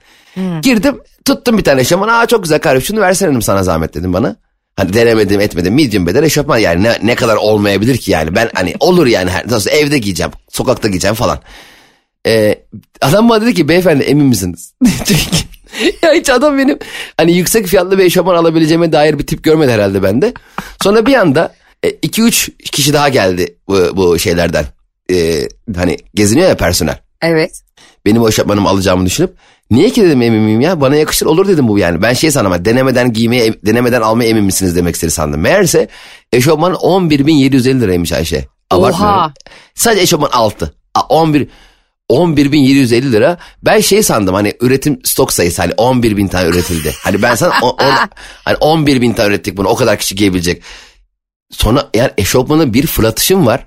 Girdim 0.61 0.99
tuttum 1.25 1.57
bir 1.57 1.63
tane 1.63 1.81
eşofman. 1.81 2.07
Aa 2.07 2.25
çok 2.25 2.43
güzel 2.43 2.59
kardeşim 2.59 2.87
şunu 2.87 3.01
versene 3.01 3.29
dedim 3.29 3.41
sana 3.41 3.63
zahmet 3.63 3.93
dedim 3.93 4.13
bana. 4.13 4.35
Hani 4.75 4.93
denemedim 4.93 5.41
etmedim 5.41 5.75
medium 5.75 6.07
beden 6.07 6.23
eşofman 6.23 6.57
yani 6.57 6.83
ne, 6.83 6.97
ne 7.03 7.15
kadar 7.15 7.35
olmayabilir 7.35 7.97
ki 7.97 8.11
yani 8.11 8.35
ben 8.35 8.49
hani 8.53 8.73
olur 8.79 9.07
yani 9.07 9.29
her, 9.29 9.47
nasıl 9.47 9.69
evde 9.69 9.97
giyeceğim 9.97 10.31
sokakta 10.49 10.87
giyeceğim 10.87 11.15
falan. 11.15 11.39
Ee, 12.27 12.55
adam 13.01 13.29
bana 13.29 13.41
dedi 13.41 13.53
ki 13.53 13.67
beyefendi 13.67 14.03
emin 14.03 14.25
misiniz? 14.25 14.73
Çünkü 15.05 15.21
ya 16.01 16.13
hiç 16.13 16.29
adam 16.29 16.57
benim 16.57 16.79
hani 17.17 17.37
yüksek 17.37 17.67
fiyatlı 17.67 17.97
bir 17.97 18.03
eşofman 18.03 18.35
alabileceğime 18.35 18.91
dair 18.91 19.19
bir 19.19 19.27
tip 19.27 19.43
görmedi 19.43 19.71
herhalde 19.71 20.03
bende. 20.03 20.33
Sonra 20.83 21.05
bir 21.05 21.13
anda 21.13 21.53
2-3 21.83 22.51
e, 22.51 22.63
kişi 22.63 22.93
daha 22.93 23.09
geldi 23.09 23.55
bu, 23.67 23.97
bu 23.97 24.19
şeylerden. 24.19 24.65
Ee, 25.11 25.47
hani 25.75 25.97
geziniyor 26.13 26.49
ya 26.49 26.57
personel. 26.57 26.97
Evet. 27.21 27.61
Benim 28.05 28.21
o 28.21 28.29
eşofmanımı 28.29 28.69
alacağımı 28.69 29.05
düşünüp 29.05 29.35
niye 29.71 29.89
ki 29.89 30.03
dedim 30.03 30.21
emin 30.21 30.41
miyim 30.41 30.61
ya 30.61 30.81
bana 30.81 30.95
yakışır 30.95 31.25
olur 31.25 31.47
dedim 31.47 31.67
bu 31.67 31.77
yani. 31.79 32.01
Ben 32.01 32.13
şey 32.13 32.31
sandım 32.31 32.65
denemeden 32.65 33.13
giymeye 33.13 33.53
denemeden 33.65 34.01
almaya 34.01 34.29
emin 34.29 34.43
misiniz 34.43 34.75
demek 34.75 34.95
istedi 34.95 35.11
sandım. 35.11 35.41
Meğerse 35.41 35.87
eşofman 36.31 36.73
11.750 36.73 37.81
liraymış 37.81 38.11
Ayşe. 38.11 38.45
Oha. 38.73 39.33
Sadece 39.75 40.01
eşofman 40.01 40.29
altı. 40.29 40.73
11 41.09 41.47
11.750 42.09 43.11
lira. 43.11 43.37
Ben 43.63 43.79
şey 43.79 44.03
sandım 44.03 44.35
hani 44.35 44.53
üretim 44.61 44.99
stok 45.03 45.33
sayısı 45.33 45.61
hani 45.61 45.73
11 45.77 46.17
bin 46.17 46.27
tane 46.27 46.49
üretildi. 46.49 46.93
Hani 47.03 47.21
ben 47.21 47.35
sana 47.35 47.53
on, 47.61 47.69
on, 47.69 47.93
hani 48.45 48.55
11 48.55 49.01
bin 49.01 49.13
tane 49.13 49.29
ürettik 49.29 49.57
bunu 49.57 49.67
o 49.67 49.75
kadar 49.75 49.97
kişi 49.97 50.15
giyebilecek. 50.15 50.63
Sonra 51.51 51.89
eğer 51.93 52.13
eşofmanın 52.17 52.73
bir 52.73 52.87
fırlatışım 52.87 53.45
var. 53.45 53.65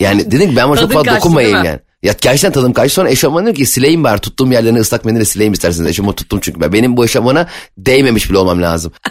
Yani 0.00 0.30
dedim 0.30 0.50
ki 0.50 0.56
ben 0.56 0.68
buna 0.68 0.76
çok 0.76 0.92
fazla 0.92 1.16
dokunmayayım 1.16 1.64
yani. 1.64 1.78
Ya 2.02 2.14
gerçekten 2.20 2.52
tadım 2.52 2.72
kaçtı. 2.72 2.94
Sonra 2.94 3.10
eşofman 3.10 3.46
dedim 3.46 3.54
ki 3.54 3.66
sileyim 3.66 4.04
bari 4.04 4.20
tuttuğum 4.20 4.52
yerlerini 4.52 4.78
ıslak 4.78 5.04
mendille 5.04 5.24
sileyim 5.24 5.52
isterseniz. 5.52 5.90
Eşofmanı 5.90 6.16
tuttum 6.16 6.40
çünkü 6.42 6.60
ben. 6.60 6.72
Benim 6.72 6.96
bu 6.96 7.04
eşofmana 7.04 7.48
değmemiş 7.78 8.30
bile 8.30 8.38
olmam 8.38 8.62
lazım. 8.62 8.92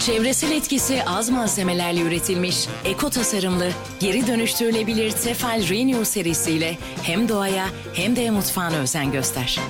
Çevresel 0.00 0.50
etkisi 0.50 1.02
az 1.06 1.30
malzemelerle 1.30 2.00
üretilmiş, 2.00 2.66
eko 2.84 3.10
tasarımlı, 3.10 3.68
geri 4.00 4.26
dönüştürülebilir 4.26 5.10
Tefal 5.10 5.68
Renew 5.68 6.04
serisiyle 6.04 6.78
hem 7.02 7.28
doğaya 7.28 7.66
hem 7.94 8.16
de 8.16 8.30
mutfağına 8.30 8.76
özen 8.76 9.12
göster. 9.12 9.60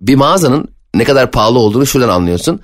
Bir 0.00 0.14
mağazanın 0.14 0.68
ne 0.94 1.04
kadar 1.04 1.30
pahalı 1.30 1.58
olduğunu 1.58 1.86
şuradan 1.86 2.08
anlıyorsun. 2.08 2.60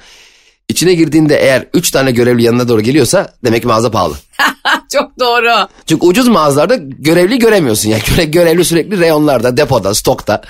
İçine 0.68 0.94
girdiğinde 0.94 1.37
eğer 1.37 1.66
3 1.75 1.90
tane 1.90 2.11
görevli 2.11 2.42
yanına 2.42 2.68
doğru 2.68 2.80
geliyorsa 2.80 3.32
demek 3.44 3.62
ki 3.62 3.68
mağaza 3.68 3.90
pahalı. 3.90 4.14
Çok 4.92 5.20
doğru. 5.20 5.68
Çünkü 5.87 6.06
ucuz 6.06 6.28
mağazalarda 6.28 6.76
görevli 6.76 7.38
göremiyorsun. 7.38 7.90
Yani 7.90 8.02
göre, 8.16 8.25
görevli 8.25 8.64
sürekli 8.64 9.00
reyonlarda, 9.00 9.56
depoda, 9.56 9.94
stokta, 9.94 10.42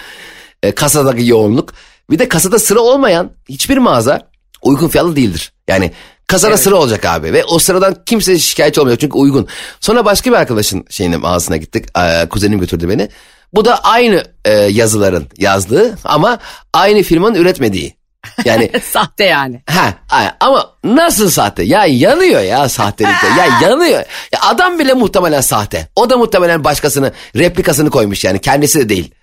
e, 0.63 0.73
kasadaki 0.73 1.27
yoğunluk. 1.27 1.73
Bir 2.11 2.19
de 2.19 2.29
kasada 2.29 2.59
sıra 2.59 2.81
olmayan 2.81 3.31
hiçbir 3.49 3.79
mağaza 3.79 4.29
uygun 4.63 4.89
fiyatlı 4.89 5.17
değildir. 5.17 5.53
Yani 5.69 5.93
kasada 6.27 6.53
evet. 6.53 6.61
sıra 6.61 6.75
olacak 6.75 7.05
abi 7.05 7.33
ve 7.33 7.45
o 7.45 7.59
sıradan 7.59 7.97
kimse 8.07 8.39
şikayetçi 8.39 8.81
olmuyor 8.81 8.99
çünkü 8.99 9.19
uygun. 9.19 9.49
Sonra 9.81 10.05
başka 10.05 10.31
bir 10.31 10.37
arkadaşın 10.37 10.85
şeyine 10.91 11.17
mağazasına 11.17 11.57
gittik. 11.57 11.87
E, 11.99 12.29
kuzenim 12.29 12.61
götürdü 12.61 12.89
beni. 12.89 13.09
Bu 13.53 13.65
da 13.65 13.85
aynı 13.85 14.25
e, 14.45 14.53
yazıların 14.53 15.27
yazdığı 15.39 15.99
ama 16.05 16.39
aynı 16.73 17.03
firmanın 17.03 17.35
üretmediği. 17.35 17.96
Yani 18.45 18.71
sahte 18.85 19.25
yani. 19.25 19.63
Ha, 19.67 19.95
ama 20.41 20.71
nasıl 20.85 21.31
sahte? 21.31 21.63
Ya 21.63 21.87
yanıyor 21.87 22.41
ya 22.41 22.69
sahtelikte. 22.69 23.27
ya 23.27 23.47
yanıyor. 23.69 24.05
Ya 24.33 24.41
adam 24.43 24.79
bile 24.79 24.95
muhtemelen 24.95 25.41
sahte. 25.41 25.89
O 25.97 26.11
da 26.11 26.17
muhtemelen 26.17 26.65
başkasını 26.65 27.13
replikasını 27.37 27.91
koymuş 27.91 28.25
yani 28.25 28.41
kendisi 28.41 28.79
de 28.81 28.89
değil. 28.89 29.15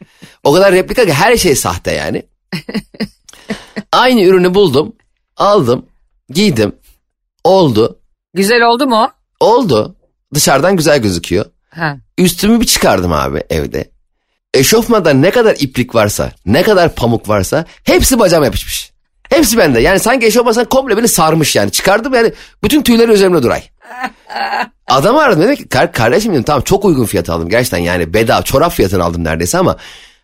O 0.44 0.54
kadar 0.54 0.74
replika 0.74 1.06
ki 1.06 1.14
her 1.14 1.38
şey 1.38 1.56
sahte 1.56 1.92
yani. 1.92 2.24
Aynı 3.92 4.22
ürünü 4.22 4.54
buldum. 4.54 4.96
Aldım. 5.38 5.86
Giydim. 6.30 6.76
Oldu. 7.44 8.00
Güzel 8.34 8.62
oldu 8.62 8.88
mu? 8.88 9.12
Oldu. 9.40 9.96
Dışarıdan 10.34 10.76
güzel 10.76 11.00
gözüküyor. 11.02 11.46
Ha. 11.70 11.98
Üstümü 12.18 12.62
bir 12.62 12.66
çıkardım 12.66 13.14
abi 13.14 13.44
evde. 13.50 13.92
Eşofmanda 14.54 15.14
ne 15.14 15.32
kadar 15.32 15.56
iplik 15.60 15.96
varsa, 15.96 16.32
ne 16.46 16.64
kadar 16.64 16.96
pamuk 16.96 17.30
varsa 17.30 17.66
hepsi 17.84 18.20
bacağıma 18.20 18.46
yapışmış. 18.46 18.93
Hepsi 19.30 19.58
bende. 19.58 19.80
Yani 19.80 20.00
sanki 20.00 20.26
eşofman 20.26 20.66
komple 20.66 20.98
beni 20.98 21.08
sarmış 21.08 21.56
yani. 21.56 21.72
Çıkardım 21.72 22.14
yani 22.14 22.34
bütün 22.64 22.84
tüyleri 22.84 23.12
üzerimde 23.12 23.44
duray. 23.44 23.64
Adam 24.88 25.18
aradım 25.18 25.44
dedi 25.44 25.56
ki 25.56 25.68
Kar 25.68 25.94
kardeşim 25.94 26.34
dedim 26.34 26.44
tamam 26.44 26.62
çok 26.62 26.86
uygun 26.86 27.06
fiyat 27.06 27.30
aldım 27.30 27.50
gerçekten 27.50 27.78
yani 27.78 28.14
bedava 28.14 28.42
çorap 28.42 28.74
fiyatını 28.74 29.04
aldım 29.04 29.24
neredeyse 29.24 29.58
ama 29.58 29.78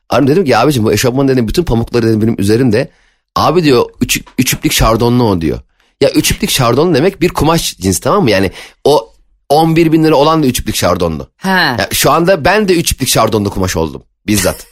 aradım 0.10 0.28
dedim 0.28 0.46
ki 0.46 0.58
abicim 0.58 0.84
bu 0.84 0.94
eşofman 0.94 1.28
dedim 1.28 1.48
bütün 1.48 1.64
pamukları 1.64 2.08
dedim 2.08 2.22
benim 2.22 2.36
üzerimde. 2.38 2.90
Abi 3.36 3.64
diyor 3.64 3.86
üç, 4.02 4.22
üç 4.38 4.54
iplik 4.54 4.72
şardonlu 4.72 5.24
o 5.24 5.42
diyor. 5.42 5.60
Ya 6.02 6.10
üç 6.10 6.32
iplik 6.32 6.50
şardonlu 6.50 6.96
demek 6.96 7.22
bir 7.22 7.30
kumaş 7.30 7.78
cins 7.78 8.00
tamam 8.00 8.24
mı? 8.24 8.32
Yani 8.32 8.52
o 8.84 9.14
11 9.50 9.92
bin 9.92 10.04
lira 10.04 10.16
olan 10.16 10.44
da 10.44 10.48
üç 10.48 10.60
iplik 10.60 10.76
şardonlu. 10.76 11.30
Ha. 11.38 11.76
Ya 11.80 11.88
şu 11.92 12.12
anda 12.12 12.46
ben 12.46 12.68
de 12.68 12.74
üç 12.76 12.92
iplik 12.92 13.10
şardonlu 13.10 13.50
kumaş 13.50 13.76
oldum 13.76 14.04
bizzat. 14.28 14.68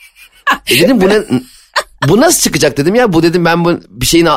e 0.66 0.80
dedim 0.80 1.00
bu 1.00 1.08
ne 1.08 1.22
bu 2.08 2.20
nasıl 2.20 2.40
çıkacak 2.40 2.76
dedim 2.76 2.94
ya 2.94 3.12
bu 3.12 3.22
dedim 3.22 3.44
ben 3.44 3.64
bu 3.64 3.80
bir 3.88 4.06
şeyin 4.06 4.28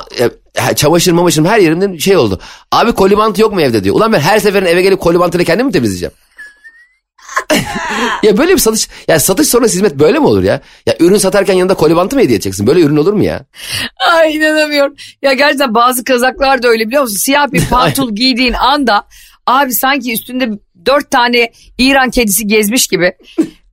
çamaşır 0.75 1.12
mamaşırım 1.12 1.48
her 1.48 1.60
yerimden 1.60 1.98
şey 1.98 2.17
oldu. 2.17 2.39
Abi 2.72 2.91
kolibant 2.91 3.39
yok 3.39 3.53
mu 3.53 3.62
evde 3.62 3.84
diyor. 3.84 3.96
Ulan 3.96 4.13
ben 4.13 4.20
her 4.20 4.39
seferin 4.39 4.65
eve 4.65 4.82
gelip 4.82 5.00
kolibantını 5.00 5.43
kendim 5.43 5.65
mi 5.65 5.72
temizleyeceğim? 5.72 6.13
ya 8.24 8.38
böyle 8.38 8.53
bir 8.53 8.58
satış 8.58 8.88
ya 9.08 9.20
satış 9.20 9.48
sonrası 9.48 9.74
hizmet 9.74 10.00
böyle 10.00 10.20
mi 10.20 10.27
olur 10.27 10.43
ya? 10.43 10.62
Ya 10.86 10.96
ürün 11.00 11.17
satarken 11.17 11.53
yanında 11.53 11.74
kolibantı 11.74 12.15
mı 12.15 12.22
hediye 12.22 12.36
edeceksin? 12.36 12.67
Böyle 12.67 12.82
ürün 12.82 12.98
olur 12.98 13.13
mu 13.13 13.24
ya? 13.24 13.46
Ay 14.12 14.36
inanamıyorum. 14.36 14.96
Ya 15.22 15.34
gerçekten 15.34 15.74
bazı 15.74 16.03
kazaklar 16.03 16.63
da 16.63 16.67
öyle 16.67 16.88
biliyor 16.88 17.01
musun? 17.01 17.17
Siyah 17.17 17.51
bir 17.51 17.65
pantul 17.70 18.15
giydiğin 18.15 18.53
anda 18.53 19.08
abi 19.48 19.74
sanki 19.74 20.13
üstünde 20.13 20.50
dört 20.86 21.12
tane 21.12 21.51
İran 21.77 22.10
kedisi 22.10 22.48
gezmiş 22.48 22.88
gibi. 22.88 23.13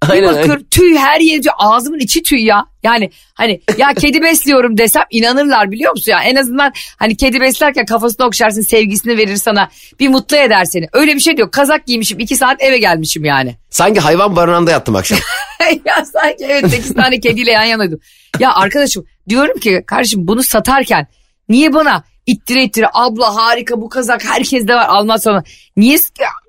Aynen, 0.09 0.35
bir 0.35 0.37
aynen. 0.37 0.65
tüy 0.71 0.97
her 0.97 1.21
yeri 1.21 1.53
ağzımın 1.59 1.99
içi 1.99 2.23
tüy 2.23 2.45
ya. 2.45 2.67
Yani 2.83 3.11
hani 3.35 3.61
ya 3.79 3.95
kedi 3.95 4.23
besliyorum 4.23 4.79
desem 4.79 5.03
inanırlar 5.11 5.71
biliyor 5.71 5.93
musun 5.93 6.13
ya. 6.13 6.23
En 6.23 6.37
azından 6.37 6.73
hani 6.97 7.17
kedi 7.17 7.41
beslerken 7.41 7.87
kafasını 7.87 8.27
okşarsın 8.27 8.63
sevgisini 8.63 9.17
verir 9.17 9.37
sana 9.37 9.71
bir 10.01 10.09
mutlu 10.09 10.37
eder 10.37 10.65
seni. 10.65 10.89
Öyle 10.93 11.15
bir 11.15 11.21
şey 11.21 11.37
diyor 11.37 11.51
kazak 11.51 11.87
giymişim 11.87 12.19
iki 12.19 12.37
saat 12.37 12.63
eve 12.63 12.79
gelmişim 12.79 13.25
yani. 13.25 13.57
Sanki 13.71 14.01
hayvan 14.01 14.37
barınağında 14.37 14.71
yattım 14.71 14.97
akşam. 14.97 15.19
ya 15.85 16.05
sanki 16.05 16.45
evet 16.45 16.71
sekiz 16.71 16.95
tane 16.95 17.21
kediyle 17.21 17.51
yan 17.51 17.65
yanaydım. 17.65 18.01
Ya 18.39 18.55
arkadaşım 18.55 19.07
diyorum 19.29 19.61
ki 19.61 19.83
kardeşim 19.87 20.29
bunu 20.29 20.43
satarken 20.43 21.07
niye 21.49 21.73
bana 21.73 22.05
ittire 22.31 22.65
ittire 22.65 22.87
abla 22.93 23.37
harika 23.37 23.81
bu 23.81 23.89
kazak 23.89 24.25
herkes 24.25 24.69
de 24.69 24.75
var 24.75 24.87
almaz 24.89 25.23
sonra. 25.23 25.43
Niye 25.77 25.99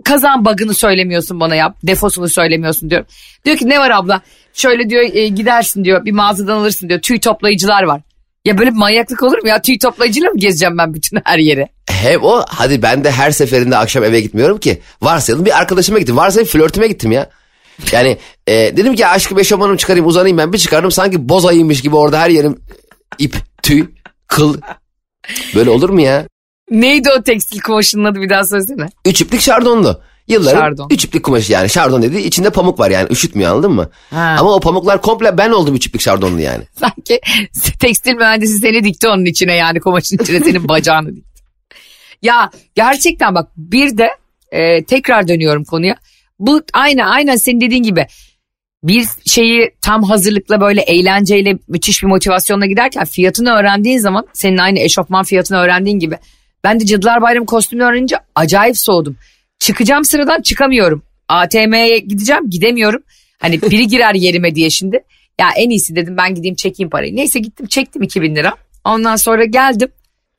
kazan 0.05 0.45
bug'ını 0.45 0.73
söylemiyorsun 0.73 1.39
bana 1.39 1.55
yap 1.55 1.77
defosunu 1.83 2.29
söylemiyorsun 2.29 2.89
diyorum. 2.89 3.07
Diyor 3.45 3.57
ki 3.57 3.69
ne 3.69 3.79
var 3.79 3.91
abla 3.91 4.21
şöyle 4.53 4.89
diyor 4.89 5.03
e, 5.13 5.27
gidersin 5.27 5.83
diyor 5.83 6.05
bir 6.05 6.11
mağazadan 6.11 6.57
alırsın 6.57 6.89
diyor 6.89 7.01
tüy 7.01 7.19
toplayıcılar 7.19 7.83
var. 7.83 8.01
Ya 8.45 8.57
böyle 8.57 8.71
bir 8.71 8.75
manyaklık 8.75 9.23
olur 9.23 9.41
mu 9.41 9.47
ya 9.47 9.61
tüy 9.61 9.79
toplayıcıyla 9.79 10.29
mı 10.29 10.39
gezeceğim 10.39 10.77
ben 10.77 10.93
bütün 10.93 11.21
her 11.25 11.37
yeri? 11.39 11.67
Hem 11.89 12.23
o 12.23 12.43
hadi 12.47 12.81
ben 12.81 13.03
de 13.03 13.11
her 13.11 13.31
seferinde 13.31 13.77
akşam 13.77 14.03
eve 14.03 14.21
gitmiyorum 14.21 14.57
ki. 14.57 14.81
Varsayalım 15.01 15.45
bir 15.45 15.59
arkadaşıma 15.59 15.99
gittim 15.99 16.17
varsayalım 16.17 16.51
flörtüme 16.51 16.87
gittim 16.87 17.11
ya. 17.11 17.29
Yani 17.91 18.17
e, 18.47 18.53
dedim 18.53 18.95
ki 18.95 19.07
aşkı 19.07 19.37
beşamanım 19.37 19.77
çıkarayım 19.77 20.07
uzanayım 20.07 20.37
ben 20.37 20.53
bir 20.53 20.57
çıkardım 20.57 20.91
sanki 20.91 21.29
boz 21.29 21.45
ayıymış 21.45 21.81
gibi 21.81 21.95
orada 21.95 22.19
her 22.19 22.29
yerim 22.29 22.59
ip, 23.19 23.35
tüy, 23.63 23.85
kıl 24.27 24.57
Böyle 25.55 25.69
olur 25.69 25.89
mu 25.89 26.01
ya? 26.01 26.27
Neydi 26.71 27.09
o 27.19 27.21
tekstil 27.23 27.59
kumaşının 27.59 28.03
adı 28.03 28.21
bir 28.21 28.29
daha 28.29 28.45
söylesene. 28.45 28.89
Üç 29.05 29.21
iplik 29.21 29.41
şardonlu. 29.41 30.01
Yılların 30.27 30.59
Şardon. 30.59 30.87
üç 30.91 31.03
iplik 31.03 31.23
kumaşı 31.23 31.51
yani 31.51 31.69
şardon 31.69 32.01
dedi 32.01 32.17
içinde 32.19 32.49
pamuk 32.49 32.79
var 32.79 32.89
yani 32.91 33.07
üşütmüyor 33.11 33.51
anladın 33.51 33.71
mı? 33.71 33.89
Ha. 34.09 34.35
Ama 34.39 34.53
o 34.53 34.59
pamuklar 34.59 35.01
komple 35.01 35.37
ben 35.37 35.49
oldum 35.51 35.75
üç 35.75 35.85
iplik 35.87 36.01
şardonlu 36.01 36.39
yani. 36.41 36.63
Sanki 36.79 37.19
tekstil 37.79 38.13
mühendisi 38.13 38.59
seni 38.59 38.83
dikti 38.83 39.07
onun 39.07 39.25
içine 39.25 39.53
yani 39.55 39.79
kumaşın 39.79 40.17
içine 40.23 40.39
senin 40.39 40.67
bacağını 40.67 41.15
dikti. 41.15 41.41
Ya 42.21 42.51
gerçekten 42.75 43.35
bak 43.35 43.49
bir 43.57 43.97
de 43.97 44.09
e, 44.51 44.83
tekrar 44.83 45.27
dönüyorum 45.27 45.63
konuya. 45.63 45.95
Bu 46.39 46.61
aynı 46.73 47.03
aynen 47.05 47.35
senin 47.35 47.61
dediğin 47.61 47.83
gibi 47.83 48.07
bir 48.83 49.05
şeyi 49.25 49.71
tam 49.81 50.03
hazırlıkla 50.03 50.61
böyle 50.61 50.81
eğlenceyle 50.81 51.57
müthiş 51.67 52.03
bir 52.03 52.07
motivasyonla 52.07 52.65
giderken 52.65 53.05
fiyatını 53.05 53.51
öğrendiğin 53.51 53.99
zaman 53.99 54.27
senin 54.33 54.57
aynı 54.57 54.79
eşofman 54.79 55.23
fiyatını 55.23 55.57
öğrendiğin 55.57 55.99
gibi 55.99 56.17
ben 56.63 56.79
de 56.79 56.85
Cadılar 56.85 57.21
Bayramı 57.21 57.45
kostümünü 57.45 57.87
öğrenince 57.87 58.15
acayip 58.35 58.77
soğudum. 58.77 59.17
Çıkacağım 59.59 60.05
sıradan 60.05 60.41
çıkamıyorum. 60.41 61.03
ATM'ye 61.27 61.99
gideceğim 61.99 62.49
gidemiyorum. 62.49 63.03
Hani 63.39 63.61
biri 63.61 63.87
girer 63.87 64.13
yerime 64.13 64.55
diye 64.55 64.69
şimdi. 64.69 65.03
Ya 65.39 65.49
en 65.57 65.69
iyisi 65.69 65.95
dedim 65.95 66.17
ben 66.17 66.35
gideyim 66.35 66.55
çekeyim 66.55 66.89
parayı. 66.89 67.15
Neyse 67.15 67.39
gittim 67.39 67.65
çektim 67.65 68.01
2000 68.01 68.35
lira. 68.35 68.55
Ondan 68.85 69.15
sonra 69.15 69.45
geldim. 69.45 69.89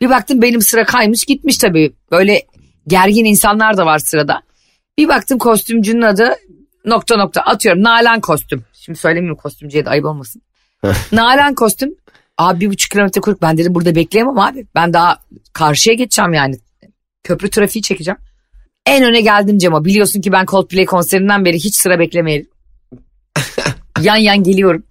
Bir 0.00 0.10
baktım 0.10 0.42
benim 0.42 0.62
sıra 0.62 0.84
kaymış 0.84 1.24
gitmiş 1.24 1.58
tabii. 1.58 1.92
Böyle 2.10 2.42
gergin 2.86 3.24
insanlar 3.24 3.76
da 3.76 3.86
var 3.86 3.98
sırada. 3.98 4.42
Bir 4.98 5.08
baktım 5.08 5.38
kostümcünün 5.38 6.02
adı 6.02 6.34
nokta 6.84 7.16
nokta 7.16 7.40
atıyorum 7.40 7.82
Nalan 7.82 8.20
kostüm. 8.20 8.64
Şimdi 8.72 8.98
söylemeyeyim 8.98 9.36
kostümcüye 9.36 9.84
de 9.84 9.90
ayıp 9.90 10.04
olmasın. 10.04 10.42
Nalan 11.12 11.54
kostüm 11.54 11.94
Abi 12.38 12.60
bir 12.60 12.70
buçuk 12.70 12.90
kilometre 12.90 13.20
kuyruk 13.20 13.42
ben 13.42 13.58
dedim 13.58 13.74
burada 13.74 13.94
bekleyemem 13.94 14.38
abi. 14.38 14.66
Ben 14.74 14.92
daha 14.92 15.18
karşıya 15.52 15.94
geçeceğim 15.94 16.32
yani. 16.32 16.56
Köprü 17.24 17.50
trafiği 17.50 17.82
çekeceğim. 17.82 18.18
En 18.86 19.04
öne 19.04 19.20
geldim 19.20 19.58
Cema. 19.58 19.84
Biliyorsun 19.84 20.20
ki 20.20 20.32
ben 20.32 20.46
Coldplay 20.46 20.86
konserinden 20.86 21.44
beri 21.44 21.56
hiç 21.56 21.74
sıra 21.74 21.98
beklemeyelim. 21.98 22.48
yan 24.00 24.16
yan 24.16 24.42
geliyorum. 24.42 24.84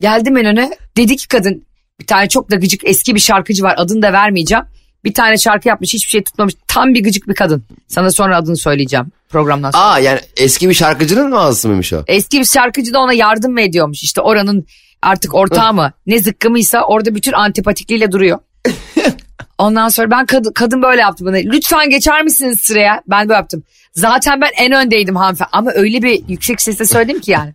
Geldim 0.00 0.36
en 0.36 0.46
öne. 0.46 0.70
Dedi 0.96 1.16
ki 1.16 1.28
kadın 1.28 1.64
bir 2.00 2.06
tane 2.06 2.28
çok 2.28 2.50
da 2.50 2.56
gıcık 2.56 2.80
eski 2.84 3.14
bir 3.14 3.20
şarkıcı 3.20 3.62
var 3.62 3.74
adını 3.78 4.02
da 4.02 4.12
vermeyeceğim. 4.12 4.64
Bir 5.04 5.14
tane 5.14 5.38
şarkı 5.38 5.68
yapmış 5.68 5.94
hiçbir 5.94 6.10
şey 6.10 6.24
tutmamış. 6.24 6.54
Tam 6.66 6.94
bir 6.94 7.04
gıcık 7.04 7.28
bir 7.28 7.34
kadın. 7.34 7.64
Sana 7.88 8.10
sonra 8.10 8.36
adını 8.36 8.56
söyleyeceğim 8.56 9.12
programdan 9.28 9.70
sonra. 9.70 9.84
Aa 9.84 9.98
yani 9.98 10.20
eski 10.36 10.68
bir 10.68 10.74
şarkıcının 10.74 11.30
mağazası 11.30 11.68
mıymış 11.68 11.92
o? 11.92 12.04
Eski 12.06 12.40
bir 12.40 12.44
şarkıcı 12.44 12.92
da 12.92 12.98
ona 13.00 13.12
yardım 13.12 13.52
mı 13.52 13.60
ediyormuş? 13.60 14.02
İşte 14.02 14.20
oranın 14.20 14.66
artık 15.02 15.34
ortağı 15.34 15.74
mı 15.74 15.92
ne 16.06 16.18
zıkkımıysa 16.18 16.82
orada 16.82 17.14
bütün 17.14 17.32
antipatikliğiyle 17.32 18.12
duruyor. 18.12 18.38
Ondan 19.58 19.88
sonra 19.88 20.10
ben 20.10 20.26
kadın, 20.26 20.52
kadın 20.52 20.82
böyle 20.82 21.00
yaptı 21.00 21.24
bana. 21.24 21.36
Lütfen 21.36 21.90
geçer 21.90 22.22
misiniz 22.22 22.60
sıraya? 22.60 23.02
Ben 23.06 23.28
böyle 23.28 23.36
yaptım. 23.36 23.62
Zaten 23.92 24.40
ben 24.40 24.50
en 24.56 24.72
öndeydim 24.72 25.16
hanımefendi. 25.16 25.50
Ama 25.52 25.70
öyle 25.74 26.02
bir 26.02 26.28
yüksek 26.28 26.62
sesle 26.62 26.86
söyledim 26.86 27.20
ki 27.20 27.30
yani. 27.30 27.54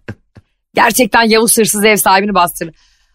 Gerçekten 0.74 1.24
Yavuz 1.24 1.58
hırsız 1.58 1.86
ev 1.86 1.96
sahibini 1.96 2.34
bastırdı. 2.34 2.74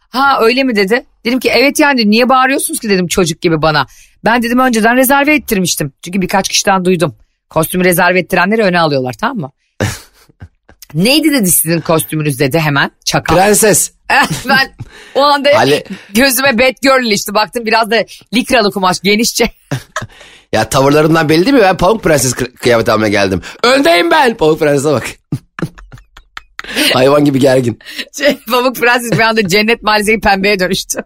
Ha 0.08 0.38
öyle 0.40 0.64
mi 0.64 0.76
dedi. 0.76 1.04
Dedim 1.25 1.40
ki 1.40 1.49
evet 1.49 1.80
yani 1.80 2.11
niye 2.11 2.28
bağırıyorsunuz 2.28 2.80
ki 2.80 2.90
dedim 2.90 3.06
çocuk 3.06 3.40
gibi 3.40 3.62
bana. 3.62 3.87
Ben 4.25 4.42
dedim 4.42 4.58
önceden 4.58 4.96
rezerve 4.96 5.34
ettirmiştim. 5.34 5.92
Çünkü 6.04 6.20
birkaç 6.22 6.48
kişiden 6.48 6.84
duydum. 6.84 7.16
Kostümü 7.50 7.84
rezerve 7.84 8.18
ettirenleri 8.18 8.62
öne 8.62 8.80
alıyorlar 8.80 9.12
tamam 9.20 9.37
mı? 9.38 9.50
Neydi 10.94 11.32
dedi 11.32 11.50
sizin 11.50 11.80
kostümünüz 11.80 12.40
dedi 12.40 12.58
hemen 12.58 12.90
çakal. 13.04 13.34
Prenses. 13.37 13.92
ben 14.48 14.72
o 15.14 15.22
anda 15.22 15.48
Ali- 15.56 15.84
gözüme 16.14 16.58
Batgirl 16.58 17.12
işte 17.12 17.34
baktım 17.34 17.66
biraz 17.66 17.90
da 17.90 18.04
likralı 18.34 18.70
kumaş 18.72 19.00
genişçe. 19.00 19.50
Ya 20.52 20.68
tavırlarından 20.68 21.28
belli 21.28 21.46
değil 21.46 21.56
mi? 21.56 21.62
Ben 21.62 21.76
Pamuk 21.76 22.02
Prenses 22.02 22.32
kı- 22.32 22.52
kıyafet 22.54 22.88
almaya 22.88 23.08
geldim. 23.08 23.42
Öndeyim 23.62 24.10
ben. 24.10 24.37
Pamuk 24.37 24.58
Prenses'e 24.58 24.92
bak. 24.92 25.06
Hayvan 26.92 27.25
gibi 27.25 27.38
gergin. 27.38 27.78
Şey, 28.18 28.38
Pamuk 28.50 28.76
Prenses 28.76 29.12
bir 29.12 29.18
anda 29.18 29.48
cennet 29.48 29.82
mahallesi 29.82 30.20
pembeye 30.20 30.60
dönüştü. 30.60 30.98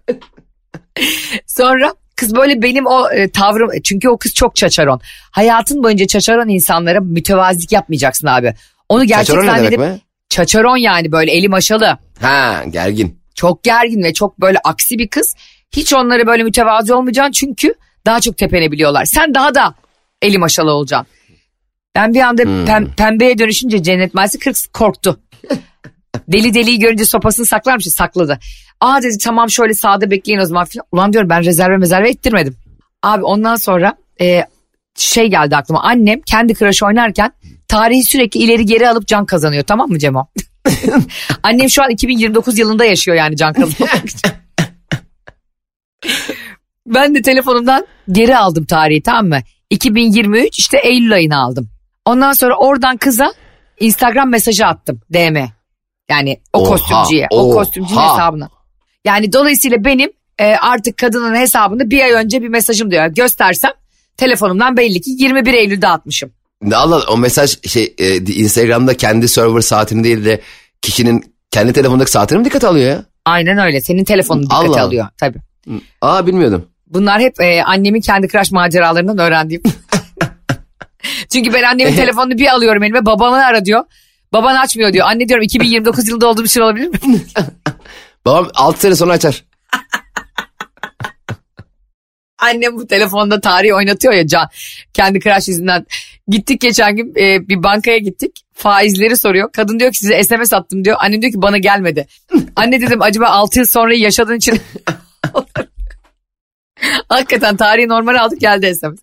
Sonra 1.46 1.94
kız 2.16 2.34
böyle 2.34 2.62
benim 2.62 2.86
o 2.86 3.10
e, 3.10 3.30
tavrım 3.30 3.70
çünkü 3.84 4.08
o 4.08 4.18
kız 4.18 4.34
çok 4.34 4.56
çaçaron. 4.56 5.00
Hayatın 5.30 5.84
boyunca 5.84 6.06
çaçaron 6.06 6.48
insanlara 6.48 7.00
mütevazilik 7.00 7.72
yapmayacaksın 7.72 8.26
abi. 8.26 8.54
Onu 8.88 9.04
gerçek 9.04 9.26
Çaçaron 9.26 9.42
ne 9.42 9.46
demek 9.46 9.58
zannedip 9.60 9.80
be? 9.80 9.98
çaçaron 10.28 10.76
yani 10.76 11.12
böyle 11.12 11.32
eli 11.32 11.48
maşalı. 11.48 11.98
Ha 12.20 12.64
gergin. 12.70 13.18
Çok 13.34 13.62
gergin 13.64 14.02
ve 14.02 14.12
çok 14.12 14.40
böyle 14.40 14.58
aksi 14.64 14.98
bir 14.98 15.08
kız. 15.08 15.34
Hiç 15.76 15.92
onlara 15.92 16.26
böyle 16.26 16.42
mütevazi 16.42 16.94
olmayacaksın 16.94 17.32
çünkü 17.32 17.74
daha 18.06 18.20
çok 18.20 18.36
tepenebiliyorlar. 18.36 19.04
Sen 19.04 19.34
daha 19.34 19.54
da 19.54 19.74
eli 20.22 20.38
maşalı 20.38 20.72
olacaksın. 20.72 21.06
Ben 21.94 22.14
bir 22.14 22.20
anda 22.20 22.42
pem- 22.42 22.94
pembeye 22.96 23.38
dönüşünce 23.38 23.82
Cennet 23.82 24.14
Mahallesi 24.14 24.38
kız 24.38 24.66
korktu. 24.66 25.20
Deli 26.28 26.54
deliyi 26.54 26.78
görünce 26.78 27.04
sopasını 27.04 27.46
saklarmış 27.46 27.86
sakladı. 27.86 28.38
Aa 28.82 29.02
dedi 29.02 29.18
tamam 29.18 29.50
şöyle 29.50 29.74
sağda 29.74 30.10
bekleyin 30.10 30.40
o 30.40 30.44
zaman 30.44 30.64
filan. 30.64 30.86
Ulan 30.92 31.12
diyorum 31.12 31.30
ben 31.30 31.44
rezerve 31.44 31.76
mezerve 31.76 32.08
ettirmedim. 32.08 32.56
Abi 33.02 33.24
ondan 33.24 33.56
sonra 33.56 33.94
e, 34.20 34.44
şey 34.96 35.26
geldi 35.26 35.56
aklıma. 35.56 35.82
Annem 35.82 36.20
kendi 36.20 36.54
crush 36.54 36.82
oynarken 36.82 37.32
tarihi 37.68 38.02
sürekli 38.02 38.40
ileri 38.40 38.66
geri 38.66 38.88
alıp 38.88 39.06
can 39.06 39.26
kazanıyor 39.26 39.64
tamam 39.64 39.88
mı 39.90 39.98
Cemo? 39.98 40.26
Annem 41.42 41.70
şu 41.70 41.82
an 41.82 41.90
2029 41.90 42.58
yılında 42.58 42.84
yaşıyor 42.84 43.16
yani 43.16 43.36
can 43.36 43.52
kazanmak 43.52 44.04
için. 44.04 44.30
Ben 46.86 47.14
de 47.14 47.22
telefonumdan 47.22 47.86
geri 48.12 48.36
aldım 48.36 48.64
tarihi 48.64 49.02
tamam 49.02 49.28
mı? 49.28 49.38
2023 49.70 50.58
işte 50.58 50.78
Eylül 50.78 51.12
ayını 51.12 51.38
aldım. 51.38 51.68
Ondan 52.04 52.32
sonra 52.32 52.56
oradan 52.56 52.96
kıza 52.96 53.32
Instagram 53.80 54.30
mesajı 54.30 54.66
attım 54.66 55.00
DM. 55.12 55.36
Yani 56.10 56.40
o 56.52 56.60
Oha, 56.60 56.70
kostümcüye. 56.70 57.26
O 57.30 57.48
oha. 57.48 57.54
kostümcünün 57.54 58.00
hesabına. 58.00 58.61
Yani 59.04 59.32
dolayısıyla 59.32 59.84
benim 59.84 60.10
e, 60.38 60.46
artık 60.46 60.96
kadının 60.96 61.34
hesabını 61.34 61.90
bir 61.90 62.00
ay 62.04 62.12
önce 62.12 62.42
bir 62.42 62.48
mesajım 62.48 62.90
diyor. 62.90 63.06
Göstersem 63.06 63.70
telefonumdan 64.16 64.76
belli 64.76 65.00
ki 65.00 65.10
21 65.10 65.54
Eylül'de 65.54 65.88
atmışım. 65.88 66.30
Allah 66.74 67.02
o 67.08 67.16
mesaj 67.16 67.58
şey 67.66 67.94
e, 67.98 68.16
Instagram'da 68.16 68.96
kendi 68.96 69.28
server 69.28 69.60
saatini 69.60 70.04
değil 70.04 70.24
de 70.24 70.40
kişinin 70.82 71.34
kendi 71.50 71.72
telefonundaki 71.72 72.10
saatini 72.10 72.38
mi 72.38 72.44
dikkat 72.44 72.64
alıyor 72.64 72.90
ya? 72.90 73.04
Aynen 73.24 73.58
öyle. 73.58 73.80
Senin 73.80 74.04
telefonun 74.04 74.42
dikkate 74.42 74.68
Allah. 74.68 74.82
alıyor 74.82 75.06
tabii. 75.16 75.38
Aa 76.02 76.26
bilmiyordum. 76.26 76.68
Bunlar 76.86 77.20
hep 77.20 77.40
e, 77.40 77.62
annemin 77.64 78.00
kendi 78.00 78.28
crush 78.28 78.52
maceralarından 78.52 79.18
öğrendiğim. 79.18 79.62
Çünkü 81.32 81.52
ben 81.52 81.62
annemin 81.62 81.94
telefonunu 81.96 82.38
bir 82.38 82.46
alıyorum 82.46 82.82
elime 82.82 83.06
babamı 83.06 83.36
ara 83.46 83.64
diyor. 83.64 83.84
Baban 84.32 84.56
açmıyor 84.56 84.92
diyor. 84.92 85.06
Anne 85.06 85.28
diyorum 85.28 85.44
2029 85.44 86.08
yılında 86.08 86.26
olduğum 86.26 86.44
için 86.44 86.60
olabilir 86.60 86.88
mi? 86.88 86.98
Babam 88.24 88.48
6 88.54 88.80
sene 88.80 88.96
sonra 88.96 89.12
açar. 89.12 89.44
Annem 92.38 92.76
bu 92.76 92.86
telefonda 92.86 93.40
tarihi 93.40 93.74
oynatıyor 93.74 94.14
ya 94.14 94.26
can. 94.26 94.48
Kendi 94.92 95.20
crush 95.20 95.48
yüzünden. 95.48 95.86
Gittik 96.28 96.60
geçen 96.60 96.96
gün 96.96 97.14
e, 97.16 97.48
bir 97.48 97.62
bankaya 97.62 97.98
gittik. 97.98 98.40
Faizleri 98.54 99.16
soruyor. 99.16 99.52
Kadın 99.52 99.80
diyor 99.80 99.92
ki 99.92 99.98
size 99.98 100.24
SMS 100.24 100.52
attım 100.52 100.84
diyor. 100.84 100.96
Annem 101.00 101.22
diyor 101.22 101.32
ki 101.32 101.42
bana 101.42 101.58
gelmedi. 101.58 102.06
Anne 102.56 102.80
dedim 102.80 103.02
acaba 103.02 103.26
6 103.26 103.58
yıl 103.58 103.66
sonra 103.66 103.94
yaşadığın 103.94 104.36
için... 104.36 104.60
Hakikaten 107.08 107.56
tarihi 107.56 107.88
normal 107.88 108.14
aldık 108.14 108.40
geldi 108.40 108.74
SMS. 108.74 108.98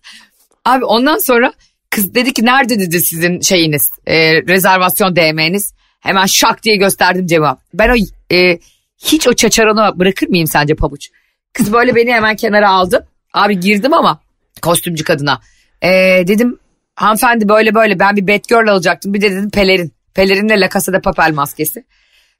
Abi 0.64 0.84
ondan 0.84 1.18
sonra 1.18 1.52
kız 1.90 2.14
dedi 2.14 2.32
ki 2.32 2.44
nerede 2.44 2.80
dedi 2.80 3.00
sizin 3.00 3.40
şeyiniz 3.40 3.90
e, 4.06 4.42
rezervasyon 4.42 5.16
DM'niz. 5.16 5.74
Hemen 6.00 6.26
şak 6.26 6.62
diye 6.62 6.76
gösterdim 6.76 7.26
cevap. 7.26 7.60
Ben 7.74 7.88
o 7.88 7.94
e, 8.34 8.58
hiç 9.04 9.28
o 9.28 9.32
çaçaronu 9.32 9.98
bırakır 9.98 10.28
mıyım 10.28 10.46
sence 10.46 10.74
pabuç? 10.74 11.08
Kız 11.52 11.72
böyle 11.72 11.94
beni 11.94 12.12
hemen 12.12 12.36
kenara 12.36 12.70
aldı. 12.70 13.06
Abi 13.34 13.60
girdim 13.60 13.94
ama 13.94 14.20
kostümcü 14.62 15.04
kadına. 15.04 15.40
E, 15.82 15.88
dedim 16.26 16.58
hanımefendi 16.96 17.48
böyle 17.48 17.74
böyle 17.74 17.98
ben 17.98 18.16
bir 18.16 18.26
Batgirl 18.28 18.68
alacaktım. 18.68 19.14
Bir 19.14 19.20
de 19.20 19.30
dedim 19.30 19.50
pelerin. 19.50 19.92
Pelerinle 20.14 20.60
La 20.60 20.68
Casa 20.68 20.92
de 20.92 21.00
Papel 21.00 21.32
maskesi. 21.34 21.84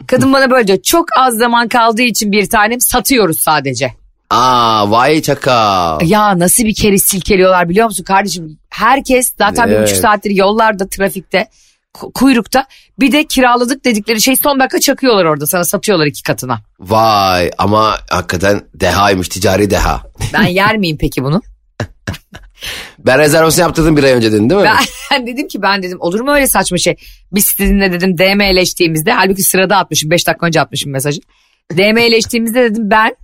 Kadın 0.07 0.33
bana 0.33 0.51
böyle 0.51 0.67
diyor 0.67 0.83
çok 0.83 1.05
az 1.19 1.35
zaman 1.35 1.69
kaldığı 1.69 2.03
için 2.03 2.33
bir 2.33 2.49
tanem 2.49 2.81
satıyoruz 2.81 3.39
sadece. 3.39 3.93
Aa 4.31 4.91
vay 4.91 5.23
çakal. 5.23 6.01
Ya 6.05 6.39
nasıl 6.39 6.65
bir 6.65 6.75
kere 6.75 6.99
silkeliyorlar 6.99 7.69
biliyor 7.69 7.87
musun 7.87 8.05
kardeşim? 8.05 8.59
Herkes 8.71 9.33
zaten 9.39 9.69
bir 9.69 9.75
Evet. 9.75 9.89
buçuk 9.89 9.99
saattir 9.99 10.31
yollarda, 10.31 10.89
trafikte, 10.89 11.47
kuyrukta. 11.93 12.67
Bir 13.01 13.13
de 13.13 13.25
kiraladık 13.25 13.85
dedikleri 13.85 14.21
şey 14.21 14.37
son 14.37 14.61
dakika 14.61 14.81
çakıyorlar 14.81 15.25
orada. 15.25 15.47
Sana 15.47 15.65
satıyorlar 15.65 16.07
iki 16.07 16.23
katına. 16.23 16.61
Vay 16.81 17.51
ama 17.59 17.99
hakikaten 18.11 18.63
dehaymış 18.75 19.29
ticari 19.29 19.71
deha. 19.71 20.03
Ben 20.33 20.43
yer 20.47 20.77
miyim 20.77 20.97
peki 21.01 21.25
bunu? 21.25 21.43
Ben 22.99 23.19
rezervasyon 23.19 23.67
yaptırdım 23.67 23.97
bir 23.97 24.05
ay 24.05 24.13
önce 24.13 24.33
dedin 24.33 24.51
değil 24.51 24.61
mi? 24.61 24.71
Ben 25.11 25.27
dedim 25.27 25.49
ki 25.49 25.63
ben 25.63 25.83
dedim 25.83 25.99
olur 26.01 26.21
mu 26.21 26.33
öyle 26.33 26.47
saçma 26.47 26.79
şey? 26.79 26.97
Biz 27.33 27.45
sizinle 27.45 27.93
dedim 27.93 28.19
DM'leştiğimizde 28.19 29.13
halbuki 29.13 29.43
sırada 29.43 29.77
atmışım 29.77 30.11
5 30.11 30.27
dakika 30.27 30.47
önce 30.47 30.61
atmışım 30.61 30.93
mesajı. 30.93 31.21
DM'leştiğimizde 31.73 32.63
dedim 32.63 32.91
ben 32.91 33.17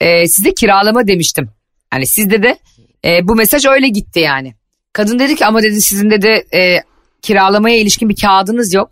e, 0.00 0.28
size 0.28 0.54
kiralama 0.54 1.06
demiştim. 1.06 1.50
Hani 1.90 2.06
sizde 2.06 2.42
de 2.42 2.58
e, 3.04 3.28
bu 3.28 3.34
mesaj 3.34 3.66
öyle 3.66 3.88
gitti 3.88 4.20
yani. 4.20 4.54
Kadın 4.92 5.18
dedi 5.18 5.36
ki 5.36 5.46
ama 5.46 5.62
dedi 5.62 5.82
sizin 5.82 6.10
dedi 6.10 6.44
e, 6.54 6.76
kiralamaya 7.22 7.76
ilişkin 7.76 8.08
bir 8.08 8.16
kağıdınız 8.16 8.74
yok. 8.74 8.88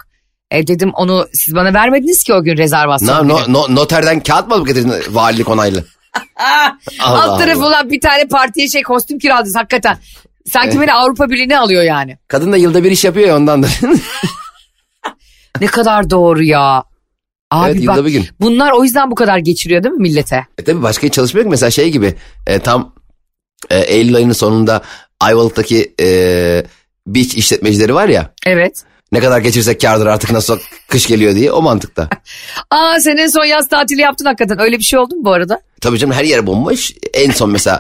E, 0.51 0.67
dedim 0.67 0.91
onu 0.95 1.29
siz 1.33 1.55
bana 1.55 1.75
vermediniz 1.75 2.23
ki 2.23 2.35
o 2.35 2.43
gün 2.43 2.57
rezervasyon. 2.57 3.29
No, 3.29 3.35
no, 3.35 3.41
no, 3.49 3.75
noterden 3.75 4.21
kağıt 4.21 4.49
mı 4.49 4.67
getirdin 4.67 4.93
valilik 5.11 5.49
onaylı? 5.49 5.85
Allah 7.01 7.23
Alt 7.23 7.41
tarafı 7.41 7.67
olan 7.67 7.91
bir 7.91 8.01
tane 8.01 8.29
partiye 8.29 8.69
şey 8.69 8.83
kostüm 8.83 9.19
kiraladınız 9.19 9.57
hakikaten. 9.57 9.99
Sanki 10.47 10.81
beni 10.81 10.93
Avrupa 10.93 11.31
Birliği'ne 11.31 11.59
alıyor 11.59 11.83
yani. 11.83 12.19
Kadın 12.29 12.53
da 12.53 12.57
yılda 12.57 12.85
bir 12.85 12.91
iş 12.91 13.05
yapıyor 13.05 13.29
ya 13.29 13.37
ondandır. 13.37 13.81
Ne 15.61 15.67
kadar 15.67 16.11
doğru 16.11 16.43
ya. 16.43 16.85
Abi 17.51 17.71
Evet, 17.71 17.87
bak 17.87 18.05
bir 18.05 18.11
gün. 18.11 18.27
bunlar 18.41 18.73
o 18.73 18.85
yüzden 18.85 19.11
bu 19.11 19.15
kadar 19.15 19.39
geçiriyor 19.39 19.83
değil 19.83 19.95
mi 19.95 20.03
millete? 20.03 20.47
e 20.59 20.65
tabi 20.65 20.83
başka 20.83 21.09
çalışmıyor 21.09 21.45
ki 21.45 21.51
mesela 21.51 21.71
şey 21.71 21.91
gibi 21.91 22.15
e, 22.47 22.59
tam 22.59 22.95
e, 23.71 23.79
Eylül 23.79 24.17
ayının 24.17 24.33
sonunda 24.33 24.83
Ayvalık'taki 25.21 25.95
e, 26.01 26.07
beach 27.15 27.35
işletmecileri 27.37 27.95
var 27.95 28.09
ya 28.09 28.31
Evet. 28.47 28.83
ne 29.13 29.21
kadar 29.21 29.39
geçirsek 29.39 29.81
kardır 29.81 30.07
artık 30.07 30.31
nasıl 30.31 30.59
kış 30.89 31.07
geliyor 31.07 31.35
diye 31.35 31.53
o 31.53 31.63
mantıkta. 31.63 32.09
Aa 32.71 33.01
senin 33.01 33.27
son 33.27 33.45
yaz 33.45 33.69
tatili 33.69 34.01
yaptın 34.01 34.25
hakikaten. 34.27 34.61
Öyle 34.61 34.79
bir 34.79 34.85
şey 34.85 34.99
oldu 34.99 35.15
mu 35.17 35.25
bu 35.25 35.33
arada? 35.33 35.61
Tabii 35.81 35.99
canım 35.99 36.15
her 36.15 36.25
yer 36.25 36.47
bomboş. 36.47 36.93
En 37.15 37.31
son 37.31 37.51
mesela 37.51 37.79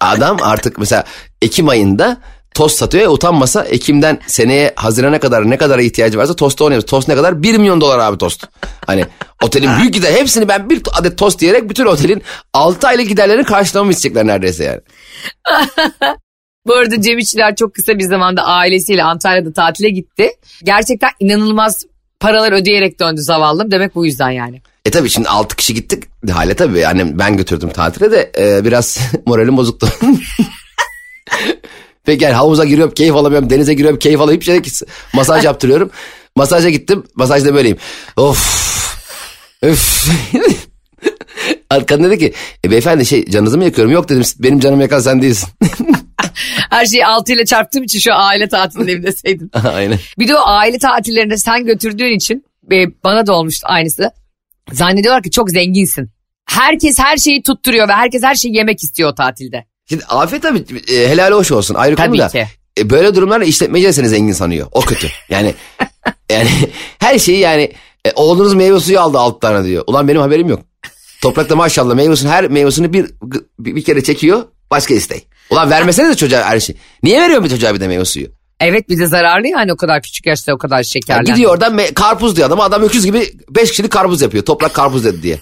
adam 0.00 0.36
artık 0.42 0.78
mesela 0.78 1.04
Ekim 1.42 1.68
ayında 1.68 2.16
tost 2.54 2.78
satıyor 2.78 3.04
ya 3.04 3.10
utanmasa 3.10 3.64
Ekim'den 3.64 4.18
seneye 4.26 4.72
Haziran'a 4.76 5.20
kadar 5.20 5.50
ne 5.50 5.56
kadar 5.58 5.78
ihtiyacı 5.78 6.18
varsa 6.18 6.36
tosta 6.36 6.64
oynuyoruz. 6.64 6.86
Tost 6.86 7.08
ne 7.08 7.14
kadar? 7.14 7.42
1 7.42 7.58
milyon 7.58 7.80
dolar 7.80 7.98
abi 7.98 8.18
tost. 8.18 8.46
Hani 8.86 9.04
otelin 9.42 9.70
büyük 9.78 9.94
gider 9.94 10.12
hepsini 10.12 10.48
ben 10.48 10.70
bir 10.70 10.82
adet 10.98 11.18
tost 11.18 11.40
diyerek 11.40 11.70
bütün 11.70 11.86
otelin 11.86 12.22
6 12.52 12.86
aylık 12.86 13.08
giderlerini 13.08 13.44
karşılamamı 13.44 13.92
isteyecekler 13.92 14.26
neredeyse 14.26 14.64
yani. 14.64 14.80
Bu 16.66 16.74
arada 16.74 17.02
Cem 17.02 17.18
İşçiler 17.18 17.56
çok 17.56 17.74
kısa 17.74 17.98
bir 17.98 18.04
zamanda 18.04 18.42
ailesiyle 18.42 19.02
Antalya'da 19.02 19.52
tatile 19.52 19.90
gitti. 19.90 20.30
Gerçekten 20.64 21.10
inanılmaz 21.20 21.84
paralar 22.20 22.52
ödeyerek 22.52 23.00
döndü 23.00 23.20
zavallım. 23.20 23.70
Demek 23.70 23.94
bu 23.94 24.06
yüzden 24.06 24.30
yani. 24.30 24.62
E 24.84 24.90
tabii 24.90 25.10
şimdi 25.10 25.28
6 25.28 25.56
kişi 25.56 25.74
gittik. 25.74 26.04
Hale 26.30 26.54
tabii 26.54 26.86
annem 26.86 27.18
ben 27.18 27.36
götürdüm 27.36 27.70
tatile 27.70 28.12
de 28.12 28.32
e, 28.38 28.64
biraz 28.64 28.98
moralim 29.26 29.56
bozuktu. 29.56 29.88
Peki 32.04 32.24
yani 32.24 32.34
havuza 32.34 32.64
giriyorum 32.64 32.94
keyif 32.94 33.14
alamıyorum. 33.14 33.50
Denize 33.50 33.74
giriyorum 33.74 33.98
keyif. 33.98 34.20
Hiçbir 34.20 34.44
şey 34.44 34.60
masaj 35.12 35.44
yaptırıyorum. 35.44 35.90
Masaja 36.36 36.70
gittim. 36.70 37.04
Masajda 37.14 37.54
böyleyim. 37.54 37.78
Of. 38.16 38.66
Öf. 39.62 40.06
Kadın 41.86 42.04
dedi 42.04 42.18
ki 42.18 42.32
e, 42.64 42.70
beyefendi 42.70 43.06
şey 43.06 43.30
canınızı 43.30 43.58
mı 43.58 43.64
yakıyorum? 43.64 43.92
Yok 43.92 44.08
dedim 44.08 44.22
benim 44.38 44.60
canımı 44.60 44.82
yakan 44.82 45.00
sen 45.00 45.22
değilsin. 45.22 45.48
Her 46.70 46.86
şeyi 46.86 47.06
6 47.06 47.32
ile 47.32 47.44
çarptığım 47.44 47.82
için 47.82 47.98
şu 47.98 48.14
aile 48.14 48.48
tatilinde 48.48 49.02
deseydin. 49.02 49.50
Aynen. 49.74 49.98
Bir 50.18 50.28
de 50.28 50.36
o 50.36 50.40
aile 50.44 50.78
tatillerinde 50.78 51.36
sen 51.36 51.64
götürdüğün 51.64 52.16
için 52.16 52.44
e, 52.72 52.86
bana 53.04 53.26
da 53.26 53.32
olmuştu 53.32 53.66
aynısı. 53.70 54.10
Zannediyorlar 54.72 55.22
ki 55.22 55.30
çok 55.30 55.50
zenginsin. 55.50 56.10
Herkes 56.46 56.98
her 56.98 57.16
şeyi 57.16 57.42
tutturuyor 57.42 57.88
ve 57.88 57.92
herkes 57.92 58.22
her 58.22 58.34
şeyi 58.34 58.56
yemek 58.56 58.82
istiyor 58.82 59.10
o 59.10 59.14
tatilde. 59.14 59.64
Şimdi 59.88 60.04
afet 60.04 60.42
tabii 60.42 60.64
e, 60.92 61.08
helal 61.08 61.32
hoş 61.32 61.52
olsun 61.52 61.74
ayrı 61.74 61.96
Tabii 61.96 62.08
konu 62.08 62.18
da. 62.18 62.28
ki. 62.28 62.46
E, 62.78 62.90
böyle 62.90 63.14
durumlarda 63.14 63.44
işletmeci 63.44 63.92
seni 63.92 64.08
zengin 64.08 64.32
sanıyor. 64.32 64.68
O 64.72 64.80
kötü. 64.80 65.08
Yani 65.28 65.54
yani 66.30 66.48
her 66.98 67.18
şeyi 67.18 67.38
yani 67.38 67.72
e, 68.04 68.12
oğlunuz 68.14 68.54
meyve 68.54 68.80
suyu 68.80 69.00
aldı 69.00 69.18
alt 69.18 69.40
tane 69.40 69.64
diyor. 69.64 69.84
Ulan 69.86 70.08
benim 70.08 70.20
haberim 70.20 70.48
yok. 70.48 70.60
Toprakta 71.22 71.56
maşallah 71.56 71.94
meyvesini 71.94 72.30
her 72.30 72.48
meyvesini 72.48 72.92
bir, 72.92 73.10
bir, 73.58 73.76
bir 73.76 73.84
kere 73.84 74.02
çekiyor 74.02 74.44
başka 74.70 74.94
istey. 74.94 75.24
Ulan 75.50 75.70
vermesene 75.70 76.08
de 76.08 76.14
çocuğa 76.14 76.44
her 76.44 76.60
şey. 76.60 76.76
Niye 77.02 77.20
veriyor 77.20 77.44
bir 77.44 77.48
çocuğa 77.48 77.74
bir 77.74 77.80
de 77.80 77.88
meyve 77.88 78.04
suyu? 78.04 78.26
Evet 78.60 78.88
bir 78.88 78.98
de 78.98 79.06
zararlı 79.06 79.46
yani 79.48 79.72
o 79.72 79.76
kadar 79.76 80.02
küçük 80.02 80.26
yaşta 80.26 80.52
o 80.54 80.58
kadar 80.58 80.82
şekerler. 80.82 81.22
gidiyor 81.22 81.50
oradan 81.50 81.74
me- 81.78 81.94
karpuz 81.94 82.36
diyor 82.36 82.48
adam. 82.48 82.60
Adam 82.60 82.82
öküz 82.82 83.04
gibi 83.04 83.32
beş 83.50 83.70
kişilik 83.70 83.90
karpuz 83.92 84.22
yapıyor. 84.22 84.44
Toprak 84.44 84.74
karpuz 84.74 85.04
dedi 85.04 85.22
diye. 85.22 85.38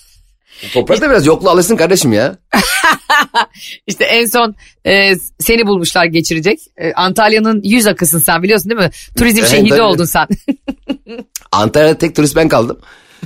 Toprak 0.74 1.00
da 1.00 1.10
biraz 1.10 1.26
yoklu 1.26 1.50
alışsın 1.50 1.76
kardeşim 1.76 2.12
ya. 2.12 2.36
İşte 3.86 4.04
en 4.04 4.26
son 4.26 4.54
e, 4.86 5.14
seni 5.38 5.66
bulmuşlar 5.66 6.04
geçirecek. 6.04 6.58
E, 6.76 6.92
Antalya'nın 6.92 7.60
yüz 7.64 7.86
akısın 7.86 8.18
sen 8.18 8.42
biliyorsun 8.42 8.70
değil 8.70 8.80
mi? 8.80 8.90
Turizm 9.18 9.44
şehidi 9.44 9.82
oldun 9.82 10.04
sen. 10.04 10.26
Antalya'da 11.52 11.98
tek 11.98 12.16
turist 12.16 12.36
ben 12.36 12.48
kaldım. 12.48 12.78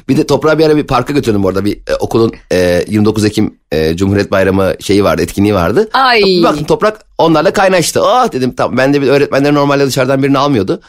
Bir 0.08 0.16
de 0.16 0.26
toprağı 0.26 0.58
bir 0.58 0.66
ara 0.66 0.76
bir 0.76 0.86
parka 0.86 1.12
götürdüm 1.12 1.44
orada 1.44 1.64
bir 1.64 1.76
e, 1.76 1.94
okulun 2.00 2.32
e, 2.52 2.84
29 2.88 3.24
Ekim 3.24 3.58
e, 3.72 3.96
Cumhuriyet 3.96 4.30
Bayramı 4.30 4.74
şeyi 4.80 5.04
vardı 5.04 5.22
etkinliği 5.22 5.54
vardı. 5.54 5.88
Ay. 5.92 6.22
Bir 6.22 6.42
baktım 6.42 6.64
toprak 6.64 7.04
onlarla 7.18 7.52
kaynaştı. 7.52 8.02
Oh 8.02 8.32
dedim 8.32 8.54
tamam 8.56 8.76
ben 8.76 8.94
de 8.94 9.02
bir 9.02 9.08
öğretmenler 9.08 9.54
normalde 9.54 9.86
dışarıdan 9.86 10.22
birini 10.22 10.38
almıyordu. 10.38 10.80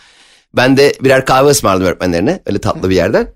Ben 0.55 0.77
de 0.77 0.93
birer 1.01 1.25
kahve 1.25 1.49
ısmarladım 1.49 1.87
öğretmenlerine 1.87 2.41
öyle 2.45 2.59
tatlı 2.59 2.89
bir 2.89 2.95
yerden. 2.95 3.27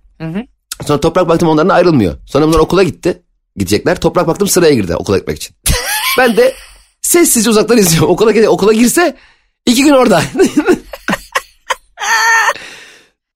Sonra 0.85 0.99
toprak 0.99 1.29
baktım 1.29 1.49
onlardan 1.49 1.75
ayrılmıyor. 1.75 2.13
Sonra 2.25 2.47
bunlar 2.47 2.59
okula 2.59 2.83
gitti. 2.83 3.23
Gidecekler. 3.55 3.99
Toprak 3.99 4.27
baktım 4.27 4.47
sıraya 4.47 4.73
girdi 4.73 4.95
okula 4.95 5.17
gitmek 5.17 5.37
için. 5.37 5.55
ben 6.17 6.37
de 6.37 6.53
sessizce 7.01 7.49
uzaktan 7.49 7.77
izliyorum. 7.77 8.09
Okula, 8.09 8.49
okula 8.49 8.73
girse 8.73 9.17
iki 9.65 9.83
gün 9.83 9.93
orada. 9.93 10.21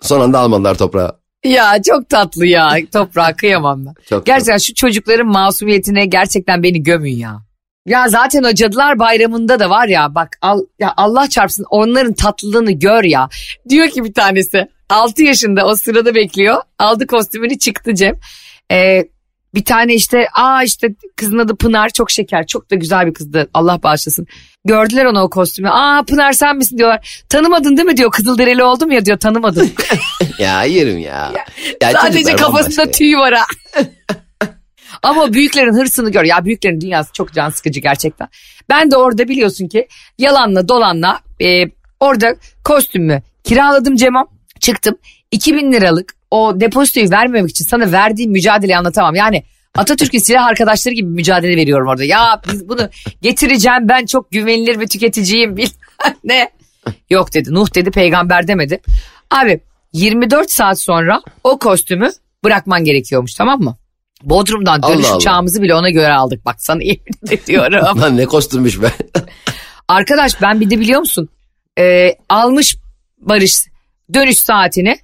Son 0.01 0.21
anda 0.21 0.39
almadılar 0.39 0.75
toprağı. 0.77 1.20
Ya 1.43 1.81
çok 1.81 2.09
tatlı 2.09 2.45
ya. 2.45 2.77
Toprağa 2.93 3.35
kıyamam 3.35 3.85
ben. 3.85 3.93
Çok 4.09 4.25
gerçekten 4.25 4.57
şu 4.57 4.73
çocukların 4.73 5.27
masumiyetine 5.27 6.05
gerçekten 6.05 6.63
beni 6.63 6.83
gömün 6.83 7.15
ya. 7.15 7.41
Ya 7.85 8.09
zaten 8.09 8.43
o 8.43 8.53
Cadılar 8.53 8.99
Bayramı'nda 8.99 9.59
da 9.59 9.69
var 9.69 9.87
ya 9.87 10.15
bak 10.15 10.37
al, 10.41 10.59
ya 10.79 10.93
Allah 10.97 11.29
çarpsın 11.29 11.65
onların 11.69 12.13
tatlılığını 12.13 12.71
gör 12.71 13.03
ya. 13.03 13.29
Diyor 13.69 13.89
ki 13.89 14.03
bir 14.03 14.13
tanesi 14.13 14.67
6 14.89 15.23
yaşında 15.23 15.65
o 15.65 15.75
sırada 15.75 16.15
bekliyor. 16.15 16.61
Aldı 16.79 17.07
kostümünü 17.07 17.57
çıktı 17.57 17.95
Cem. 17.95 18.19
Ee, 18.71 19.05
bir 19.53 19.65
tane 19.65 19.93
işte 19.93 20.27
aa 20.33 20.63
işte 20.63 20.87
kızın 21.15 21.37
adı 21.37 21.55
Pınar 21.55 21.89
çok 21.89 22.11
şeker 22.11 22.47
çok 22.47 22.71
da 22.71 22.75
güzel 22.75 23.05
bir 23.07 23.13
kızdı 23.13 23.49
Allah 23.53 23.83
bağışlasın. 23.83 24.27
Gördüler 24.65 25.05
onu 25.05 25.21
o 25.21 25.29
kostümü. 25.29 25.69
Aa 25.69 26.03
Pınar 26.03 26.33
sen 26.33 26.57
misin 26.57 26.77
diyorlar. 26.77 27.23
Tanımadın 27.29 27.77
değil 27.77 27.87
mi 27.87 27.97
diyor 27.97 28.11
Kızılderili 28.11 28.63
oldum 28.63 28.91
ya 28.91 29.05
diyor 29.05 29.17
tanımadım. 29.17 29.71
Ya 30.39 30.63
yerim 30.63 30.99
ya. 30.99 31.33
ya 31.81 31.91
Sadece 31.91 32.17
çocuklar 32.23 32.37
kafasında 32.37 32.77
bambaşka. 32.77 32.91
tüy 32.97 33.15
var 33.15 33.33
ha. 33.33 33.45
Ama 35.03 35.33
büyüklerin 35.33 35.73
hırsını 35.73 36.11
gör. 36.11 36.23
Ya 36.23 36.45
büyüklerin 36.45 36.81
dünyası 36.81 37.13
çok 37.13 37.33
can 37.33 37.49
sıkıcı 37.49 37.79
gerçekten. 37.79 38.27
Ben 38.69 38.91
de 38.91 38.97
orada 38.97 39.27
biliyorsun 39.27 39.67
ki 39.67 39.87
yalanla 40.17 40.67
dolanla 40.67 41.19
e, 41.41 41.63
orada 41.99 42.35
kostümü 42.63 43.21
kiraladım 43.43 43.95
Cemam. 43.95 44.27
Çıktım 44.59 44.97
2000 45.31 45.71
liralık 45.71 46.13
o 46.31 46.59
depozitoyu 46.59 47.09
vermemek 47.09 47.49
için 47.49 47.65
sana 47.65 47.91
verdiğim 47.91 48.31
mücadeleyi 48.31 48.77
anlatamam. 48.77 49.15
Yani 49.15 49.43
Atatürk'ün 49.75 50.19
silah 50.19 50.45
arkadaşları 50.45 50.95
gibi 50.95 51.09
mücadele 51.09 51.55
veriyorum 51.55 51.87
orada. 51.87 52.03
Ya 52.03 52.41
biz 52.51 52.69
bunu 52.69 52.89
getireceğim 53.21 53.89
ben 53.89 54.05
çok 54.05 54.31
güvenilir 54.31 54.79
bir 54.79 54.87
tüketiciyim 54.87 55.57
bilmem 55.57 55.71
ne. 56.23 56.49
Yok 57.09 57.33
dedi 57.33 57.53
Nuh 57.53 57.75
dedi 57.75 57.91
peygamber 57.91 58.47
demedi. 58.47 58.81
Abi 59.31 59.59
24 59.93 60.51
saat 60.51 60.79
sonra 60.79 61.21
o 61.43 61.59
kostümü 61.59 62.09
bırakman 62.43 62.83
gerekiyormuş 62.83 63.33
tamam 63.33 63.59
mı? 63.61 63.77
Bodrum'dan 64.23 64.83
dönüş 64.83 65.05
Allah 65.05 65.07
Allah. 65.09 65.17
uçağımızı 65.17 65.61
bile 65.61 65.75
ona 65.75 65.89
göre 65.89 66.13
aldık. 66.13 66.45
Bak 66.45 66.55
sana 66.61 66.83
yemin 66.83 67.05
ediyorum. 67.31 68.01
Lan 68.01 68.17
ne 68.17 68.25
kostümmüş 68.25 68.81
be. 68.81 68.91
Arkadaş 69.87 70.41
ben 70.41 70.59
bir 70.59 70.69
de 70.69 70.79
biliyor 70.79 70.99
musun? 70.99 71.29
Ee, 71.79 72.15
almış 72.29 72.77
Barış 73.17 73.65
dönüş 74.13 74.37
saatini 74.37 74.97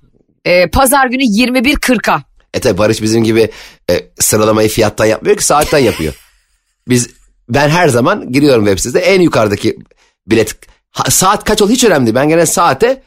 e, 0.47 0.69
pazar 0.69 1.07
günü 1.07 1.23
21.40'a. 1.23 2.23
e 2.53 2.59
tabi 2.59 2.77
Barış 2.77 3.01
bizim 3.01 3.23
gibi 3.23 3.49
e, 3.89 3.93
sıralamayı 4.19 4.69
fiyattan 4.69 5.05
yapmıyor 5.05 5.37
ki 5.37 5.45
saatten 5.45 5.79
yapıyor. 5.79 6.13
Biz 6.87 7.09
ben 7.49 7.69
her 7.69 7.87
zaman 7.87 8.31
giriyorum 8.31 8.65
web 8.65 8.77
sitesinde 8.77 9.03
en 9.13 9.21
yukarıdaki 9.21 9.77
bilet 10.27 10.55
ha, 10.91 11.11
saat 11.11 11.43
kaç 11.43 11.61
ol 11.61 11.69
hiç 11.69 11.83
önemli 11.83 12.05
değil. 12.05 12.15
Ben 12.15 12.29
gene 12.29 12.45
saate 12.45 13.03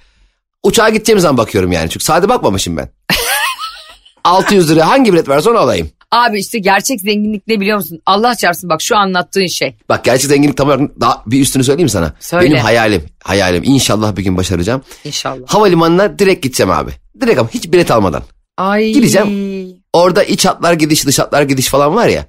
uçağa 0.62 0.88
gideceğim 0.88 1.20
zaman 1.20 1.36
bakıyorum 1.36 1.72
yani. 1.72 1.90
Çünkü 1.90 2.04
saate 2.04 2.28
bakmamışım 2.28 2.76
ben. 2.76 2.88
600 4.24 4.70
lira 4.70 4.88
hangi 4.88 5.12
bilet 5.12 5.28
varsa 5.28 5.50
onu 5.50 5.58
alayım. 5.58 5.90
Abi 6.10 6.40
işte 6.40 6.58
gerçek 6.58 7.00
zenginlik 7.00 7.46
ne 7.46 7.60
biliyor 7.60 7.76
musun? 7.76 8.00
Allah 8.06 8.34
çarpsın 8.34 8.70
bak 8.70 8.82
şu 8.82 8.96
anlattığın 8.96 9.46
şey. 9.46 9.76
Bak 9.88 10.04
gerçek 10.04 10.26
zenginlik 10.30 10.56
tam 10.56 10.68
olarak 10.68 11.00
daha 11.00 11.22
bir 11.26 11.40
üstünü 11.40 11.64
söyleyeyim 11.64 11.88
sana. 11.88 12.12
Söyle. 12.20 12.44
Benim 12.50 12.58
hayalim, 12.58 13.02
hayalim 13.24 13.62
inşallah 13.64 14.16
bir 14.16 14.24
gün 14.24 14.36
başaracağım. 14.36 14.82
İnşallah. 15.04 15.46
Havalimanına 15.46 16.18
direkt 16.18 16.42
gideceğim 16.42 16.70
abi. 16.70 16.90
Direkt 17.20 17.38
ama 17.38 17.48
hiç 17.48 17.72
bilet 17.72 17.90
almadan. 17.90 18.22
Ay. 18.56 18.92
Gideceğim. 18.92 19.76
Orada 19.92 20.22
iç 20.24 20.46
hatlar 20.46 20.72
gidiş 20.72 21.06
dış 21.06 21.18
hatlar 21.18 21.42
gidiş 21.42 21.68
falan 21.68 21.94
var 21.94 22.08
ya. 22.08 22.26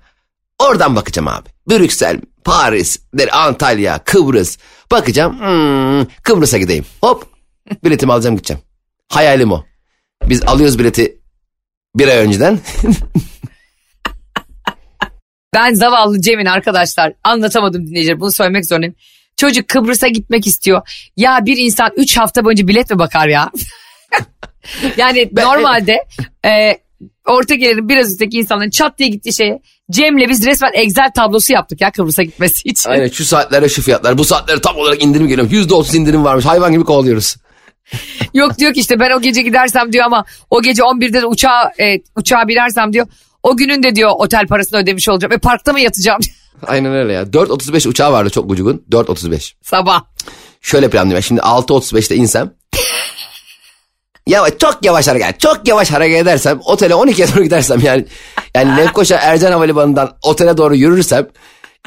Oradan 0.59 0.95
bakacağım 0.95 1.27
abi. 1.27 1.49
Brüksel, 1.69 2.21
Paris, 2.43 2.99
Antalya, 3.31 3.99
Kıbrıs. 4.03 4.57
Bakacağım. 4.91 5.39
hmm, 5.39 6.05
Kıbrıs'a 6.23 6.57
gideyim. 6.57 6.85
Hop. 7.01 7.25
Biletimi 7.83 8.13
alacağım 8.13 8.35
gideceğim. 8.35 8.61
Hayalim 9.09 9.51
o. 9.51 9.63
Biz 10.25 10.43
alıyoruz 10.43 10.79
bileti 10.79 11.19
bir 11.95 12.07
ay 12.07 12.17
önceden. 12.17 12.59
Ben 15.53 15.73
zavallı 15.73 16.21
Cem'in 16.21 16.45
arkadaşlar 16.45 17.13
anlatamadım 17.23 17.87
dinleyiciler 17.87 18.19
bunu 18.19 18.31
söylemek 18.31 18.65
zorundayım. 18.65 18.95
Çocuk 19.37 19.67
Kıbrıs'a 19.67 20.07
gitmek 20.07 20.47
istiyor. 20.47 20.81
Ya 21.17 21.39
bir 21.45 21.57
insan 21.57 21.91
3 21.95 22.17
hafta 22.17 22.45
boyunca 22.45 22.67
bilet 22.67 22.89
mi 22.91 22.99
bakar 22.99 23.27
ya? 23.27 23.51
yani 24.97 25.29
normalde 25.33 25.97
e, 26.45 26.77
orta 27.27 27.55
gelirin 27.55 27.89
biraz 27.89 28.11
üstteki 28.11 28.37
insanların 28.37 28.69
çat 28.69 28.97
diye 28.99 29.09
gittiği 29.09 29.33
şeye 29.33 29.61
Cem'le 29.91 30.29
biz 30.29 30.45
resmen 30.45 30.71
Excel 30.73 31.11
tablosu 31.15 31.53
yaptık 31.53 31.81
ya 31.81 31.91
Kıbrıs'a 31.91 32.23
gitmesi 32.23 32.69
için. 32.69 32.89
Aynen 32.89 33.07
şu 33.07 33.25
saatlere 33.25 33.69
şu 33.69 33.81
fiyatlar. 33.81 34.17
Bu 34.17 34.25
saatlere 34.25 34.61
tam 34.61 34.77
olarak 34.77 35.03
indirim 35.03 35.27
geliyor. 35.27 35.51
Yüzde 35.51 35.73
otuz 35.73 35.95
indirim 35.95 36.23
varmış. 36.23 36.45
Hayvan 36.45 36.71
gibi 36.71 36.83
kovalıyoruz. 36.83 37.35
Yok 38.33 38.57
diyor 38.57 38.73
ki 38.73 38.79
işte 38.79 38.99
ben 38.99 39.11
o 39.11 39.21
gece 39.21 39.41
gidersem 39.41 39.93
diyor 39.93 40.05
ama 40.05 40.25
o 40.49 40.61
gece 40.61 40.81
11'de 40.81 41.21
de 41.21 41.25
uçağa, 41.25 41.71
e, 41.79 41.97
uçağa 42.15 42.47
binersem 42.47 42.93
diyor. 42.93 43.07
O 43.43 43.57
günün 43.57 43.83
de 43.83 43.95
diyor 43.95 44.11
otel 44.17 44.47
parasını 44.47 44.79
ödemiş 44.79 45.09
olacağım. 45.09 45.33
E 45.33 45.37
parkta 45.37 45.73
mı 45.73 45.79
yatacağım 45.79 46.19
Aynen 46.67 46.93
öyle 46.93 47.13
ya. 47.13 47.23
4.35 47.23 47.87
uçağı 47.87 48.11
vardı 48.11 48.29
çok 48.29 48.51
ucugun. 48.51 48.83
4.35. 48.91 49.53
sabah? 49.61 50.03
Şöyle 50.61 50.89
planlıyorum. 50.89 51.15
ben. 51.15 51.21
Şimdi 51.27 51.41
6.35'te 51.41 52.15
insem. 52.15 52.53
Yavaş, 54.27 54.51
çok 54.59 54.85
yavaş 54.85 55.07
hareket. 55.07 55.39
Çok 55.39 55.67
yavaş 55.67 55.91
hareket 55.91 56.21
edersem 56.21 56.59
otele 56.65 56.93
12'ye 56.93 57.27
doğru 57.27 57.43
gidersem 57.43 57.79
yani 57.79 58.05
yani 58.55 58.77
Lefkoşa 58.77 59.17
Ercan 59.17 59.51
Havalimanı'ndan 59.51 60.17
otele 60.23 60.57
doğru 60.57 60.75
yürürsem 60.75 61.27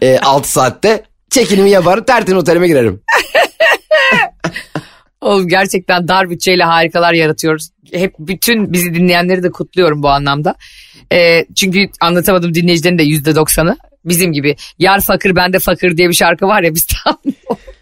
e, 0.02 0.18
6 0.18 0.52
saatte 0.52 1.04
Çekinimi 1.34 1.70
yapar 1.70 2.06
tertemiz 2.06 2.42
otelime 2.42 2.68
girerim. 2.68 3.02
Oğlum 5.20 5.48
gerçekten 5.48 6.08
dar 6.08 6.30
bütçeyle 6.30 6.64
harikalar 6.64 7.12
yaratıyoruz. 7.12 7.70
Hep 7.92 8.14
bütün 8.18 8.72
bizi 8.72 8.94
dinleyenleri 8.94 9.42
de 9.42 9.50
kutluyorum 9.50 10.02
bu 10.02 10.08
anlamda. 10.08 10.54
Ee, 11.12 11.44
çünkü 11.56 11.88
anlatamadım 12.00 12.54
dinleyicilerin 12.54 12.98
de 12.98 13.02
yüzde 13.02 13.34
doksanı 13.34 13.76
bizim 14.04 14.32
gibi. 14.32 14.56
Yar 14.78 15.00
fakir 15.00 15.36
bende 15.36 15.58
fakir 15.58 15.96
diye 15.96 16.08
bir 16.08 16.14
şarkı 16.14 16.46
var 16.46 16.62
ya 16.62 16.74
biz 16.74 16.86
tam 16.86 17.18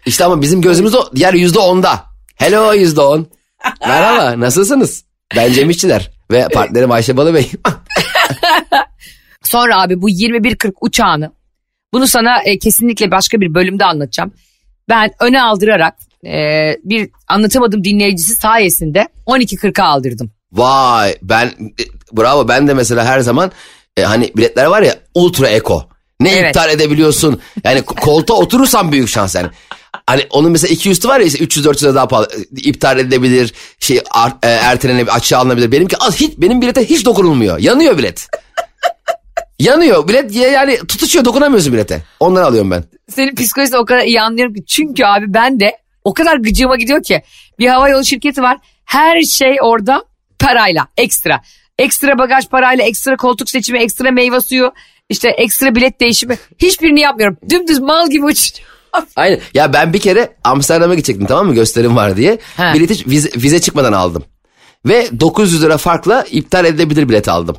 İşte 0.05 0.25
ama 0.25 0.41
bizim 0.41 0.61
gözümüz 0.61 0.95
o 0.95 1.09
diğer 1.15 1.33
yüzde 1.33 1.59
onda. 1.59 2.03
Hello 2.35 2.73
yüzde 2.73 3.01
on. 3.01 3.27
Merhaba 3.87 4.39
nasılsınız? 4.39 5.03
Ben 5.35 5.53
Cem 5.53 5.69
İşçiler 5.69 6.11
ve 6.31 6.47
partnerim 6.53 6.91
Ayşe 6.91 7.17
Balıbey. 7.17 7.51
Sonra 9.43 9.81
abi 9.81 10.01
bu 10.01 10.09
21.40 10.09 10.71
uçağını 10.81 11.31
bunu 11.93 12.07
sana 12.07 12.41
e, 12.43 12.59
kesinlikle 12.59 13.11
başka 13.11 13.41
bir 13.41 13.53
bölümde 13.53 13.85
anlatacağım. 13.85 14.33
Ben 14.89 15.11
öne 15.19 15.41
aldırarak 15.41 15.95
e, 16.25 16.39
bir 16.83 17.09
anlatamadım 17.27 17.83
dinleyicisi 17.83 18.35
sayesinde 18.35 19.07
12.40'a 19.27 19.85
aldırdım. 19.85 20.31
Vay 20.51 21.15
ben 21.21 21.51
bravo 22.11 22.47
ben 22.47 22.67
de 22.67 22.73
mesela 22.73 23.05
her 23.05 23.19
zaman 23.19 23.51
e, 23.97 24.03
hani 24.03 24.31
biletler 24.37 24.65
var 24.65 24.81
ya 24.81 24.95
ultra 25.13 25.47
eko. 25.49 25.89
Ne 26.19 26.31
Evet. 26.31 26.55
iptal 26.55 26.69
edebiliyorsun. 26.69 27.41
Yani 27.63 27.79
ko- 27.79 27.99
koltuğa 28.01 28.37
oturursan 28.37 28.91
büyük 28.91 29.09
şans 29.09 29.35
yani. 29.35 29.47
Hani 30.07 30.27
onun 30.29 30.51
mesela 30.51 30.73
200'lü 30.73 31.07
var 31.07 31.19
ya 31.19 31.25
işte 31.25 31.43
300-400 31.43 31.83
lira 31.83 31.95
daha 31.95 32.07
pahalı. 32.07 32.27
E, 32.35 32.59
iptal 32.61 32.99
edilebilir. 32.99 33.53
Şey 33.79 34.01
ar- 34.11 34.33
e, 34.43 34.47
ertelenebilir, 34.49 35.15
açığa 35.15 35.39
alınabilir. 35.39 35.71
Benimki 35.71 35.97
az 35.97 36.15
hiç 36.15 36.33
benim 36.37 36.61
bilete 36.61 36.89
hiç 36.89 37.05
dokunulmuyor. 37.05 37.59
Yanıyor 37.59 37.97
bilet. 37.97 38.27
Yanıyor 39.59 40.07
bilet 40.07 40.35
ya- 40.35 40.47
yani 40.49 40.77
tutuşuyor 40.77 41.25
dokunamıyorsun 41.25 41.73
bilete. 41.73 42.01
Onları 42.19 42.45
alıyorum 42.45 42.71
ben. 42.71 42.83
Senin 43.09 43.35
psikolojisini 43.35 43.77
o 43.79 43.85
kadar 43.85 44.03
iyi 44.03 44.21
anlıyorum 44.21 44.53
ki. 44.53 44.65
Çünkü 44.67 45.03
abi 45.05 45.25
ben 45.33 45.59
de 45.59 45.77
o 46.03 46.13
kadar 46.13 46.37
gıcığıma 46.37 46.75
gidiyor 46.75 47.03
ki. 47.03 47.21
Bir 47.59 47.67
havayolu 47.67 48.05
şirketi 48.05 48.41
var. 48.41 48.57
Her 48.85 49.21
şey 49.21 49.57
orada 49.61 50.03
parayla 50.39 50.87
ekstra. 50.97 51.41
Ekstra 51.79 52.17
bagaj 52.17 52.47
parayla, 52.47 52.83
ekstra 52.85 53.17
koltuk 53.17 53.49
seçimi, 53.49 53.79
ekstra 53.79 54.11
meyve 54.11 54.41
suyu, 54.41 54.71
işte 55.09 55.29
ekstra 55.29 55.75
bilet 55.75 55.99
değişimi. 55.99 56.37
Hiçbirini 56.59 56.99
yapmıyorum. 56.99 57.37
Dümdüz 57.49 57.79
mal 57.79 58.09
gibi 58.09 58.25
uçacağım. 58.25 58.69
Aynen. 59.15 59.39
Ya 59.53 59.73
ben 59.73 59.93
bir 59.93 59.99
kere 59.99 60.35
Amsterdam'a 60.43 60.95
gidecektim 60.95 61.27
tamam 61.27 61.47
mı 61.47 61.53
gösterim 61.53 61.95
var 61.95 62.17
diye. 62.17 62.37
He. 62.57 62.73
Bileti 62.73 63.09
vize, 63.09 63.29
vize 63.35 63.61
çıkmadan 63.61 63.93
aldım. 63.93 64.23
Ve 64.85 65.07
900 65.19 65.63
lira 65.63 65.77
farkla 65.77 66.25
iptal 66.31 66.65
edebilir 66.65 67.09
bilet 67.09 67.27
aldım. 67.27 67.55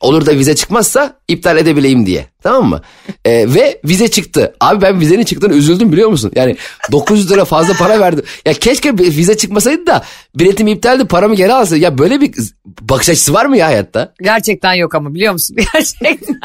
Olur 0.00 0.26
da 0.26 0.32
vize 0.34 0.54
çıkmazsa 0.56 1.16
iptal 1.28 1.56
edebileyim 1.56 2.06
diye. 2.06 2.26
Tamam 2.42 2.68
mı? 2.68 2.82
Ee, 3.24 3.54
ve 3.54 3.80
vize 3.84 4.08
çıktı. 4.08 4.54
Abi 4.60 4.82
ben 4.82 5.00
vizenin 5.00 5.24
çıktığını 5.24 5.54
üzüldüm 5.54 5.92
biliyor 5.92 6.08
musun? 6.08 6.32
Yani 6.34 6.56
900 6.92 7.30
lira 7.30 7.44
fazla 7.44 7.74
para 7.74 8.00
verdim. 8.00 8.24
Ya 8.46 8.52
keşke 8.52 8.98
vize 8.98 9.36
çıkmasaydı 9.36 9.86
da 9.86 10.04
biletim 10.34 10.66
iptaldi 10.66 11.04
paramı 11.04 11.34
geri 11.34 11.52
alsaydı. 11.52 11.84
Ya 11.84 11.98
böyle 11.98 12.20
bir 12.20 12.34
bakış 12.80 13.08
açısı 13.08 13.34
var 13.34 13.46
mı 13.46 13.56
ya 13.56 13.66
hayatta? 13.66 14.14
Gerçekten 14.22 14.74
yok 14.74 14.94
ama 14.94 15.14
biliyor 15.14 15.32
musun? 15.32 15.56
Gerçekten. 15.72 16.40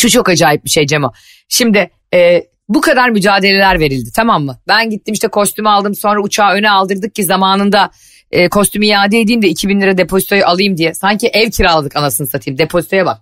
Şu 0.00 0.10
çok 0.10 0.28
acayip 0.28 0.64
bir 0.64 0.70
şey 0.70 0.86
Cemo. 0.86 1.12
Şimdi 1.48 1.90
e, 2.14 2.42
bu 2.68 2.80
kadar 2.80 3.08
mücadeleler 3.08 3.80
verildi 3.80 4.10
tamam 4.16 4.44
mı? 4.44 4.58
Ben 4.68 4.90
gittim 4.90 5.14
işte 5.14 5.28
kostümü 5.28 5.68
aldım 5.68 5.94
sonra 5.94 6.22
uçağı 6.22 6.52
öne 6.52 6.70
aldırdık 6.70 7.14
ki 7.14 7.24
zamanında 7.24 7.90
e, 8.30 8.48
kostümü 8.48 8.86
iade 8.86 9.20
edeyim 9.20 9.42
de 9.42 9.48
2000 9.48 9.80
lira 9.80 9.98
depozitoyu 9.98 10.46
alayım 10.46 10.76
diye. 10.76 10.94
Sanki 10.94 11.28
ev 11.28 11.50
kiraladık 11.50 11.96
anasını 11.96 12.26
satayım 12.26 12.58
depozitoya 12.58 13.06
bak. 13.06 13.18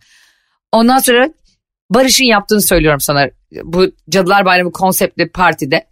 Ondan 0.72 0.98
sonra 0.98 1.28
Barış'ın 1.90 2.24
yaptığını 2.24 2.62
söylüyorum 2.62 3.00
sana. 3.00 3.28
Bu 3.62 3.86
Cadılar 4.10 4.44
Bayramı 4.44 4.72
konseptli 4.72 5.28
partide. 5.28 5.86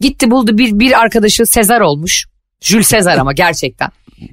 Gitti 0.00 0.30
buldu 0.30 0.58
bir, 0.58 0.78
bir 0.80 1.00
arkadaşı 1.00 1.46
Sezar 1.46 1.80
olmuş. 1.80 2.26
Jules 2.60 2.86
Sezar 2.86 3.18
ama 3.18 3.32
gerçekten. 3.32 3.88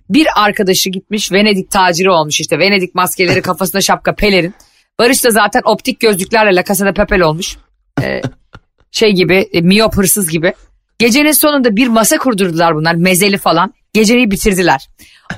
Bir 0.10 0.28
arkadaşı 0.36 0.90
gitmiş 0.90 1.32
Venedik 1.32 1.72
taciri 1.72 2.10
olmuş 2.10 2.40
işte. 2.40 2.60
Venedik 2.60 2.96
maskeleri 2.96 3.42
kafasına 3.42 3.82
şapka 3.82 4.16
pelerin. 4.16 4.54
Barış 5.04 5.24
da 5.24 5.30
zaten 5.30 5.62
optik 5.66 6.00
gözlüklerle 6.00 6.56
La 6.56 6.64
Casa 6.64 6.86
de 6.86 6.94
Papel 6.94 7.22
olmuş. 7.22 7.58
Ee, 8.02 8.22
şey 8.92 9.12
gibi 9.12 9.50
e, 9.54 9.62
miyop 9.62 9.98
hırsız 9.98 10.30
gibi. 10.30 10.54
Gecenin 11.00 11.32
sonunda 11.32 11.76
bir 11.76 11.88
masa 11.88 12.18
kurdurdular 12.18 12.76
bunlar 12.76 12.96
mezeli 12.96 13.38
falan. 13.38 13.74
Geceyi 13.94 14.32
bitirdiler. 14.32 14.90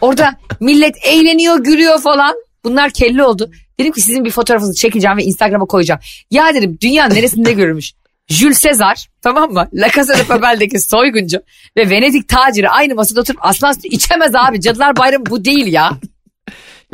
Orada 0.01 0.36
millet 0.60 0.95
eğleniyor 1.06 1.63
gülüyor 1.63 2.01
falan. 2.01 2.36
Bunlar 2.63 2.89
kelli 2.89 3.23
oldu. 3.23 3.51
Dedim 3.80 3.91
ki 3.91 4.01
sizin 4.01 4.25
bir 4.25 4.32
fotoğrafınızı 4.32 4.75
çekeceğim 4.75 5.17
ve 5.17 5.23
Instagram'a 5.23 5.65
koyacağım. 5.65 6.01
Ya 6.32 6.54
dedim 6.54 6.78
dünyanın 6.82 7.15
neresinde 7.15 7.54
görülmüş. 7.62 7.93
Jules 8.28 8.58
Sezar 8.58 9.08
tamam 9.21 9.51
mı? 9.51 9.69
La 9.73 9.89
Casa 9.89 10.17
de 10.17 10.23
Papel'deki 10.23 10.80
soyguncu 10.80 11.41
ve 11.78 11.89
Venedik 11.89 12.30
taciri 12.30 12.69
aynı 12.69 12.95
masada 12.95 13.21
oturup 13.21 13.39
aslan 13.45 13.75
içemez 13.84 14.36
abi. 14.36 14.62
Cadılar 14.62 14.97
Bayramı 14.97 15.25
bu 15.25 15.45
değil 15.45 15.67
ya. 15.67 15.91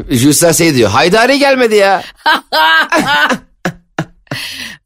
Julesler 0.10 0.54
şey 0.54 0.76
diyor. 0.76 0.90
Haydari 0.90 1.40
gelmedi 1.40 1.76
ya. 1.76 2.04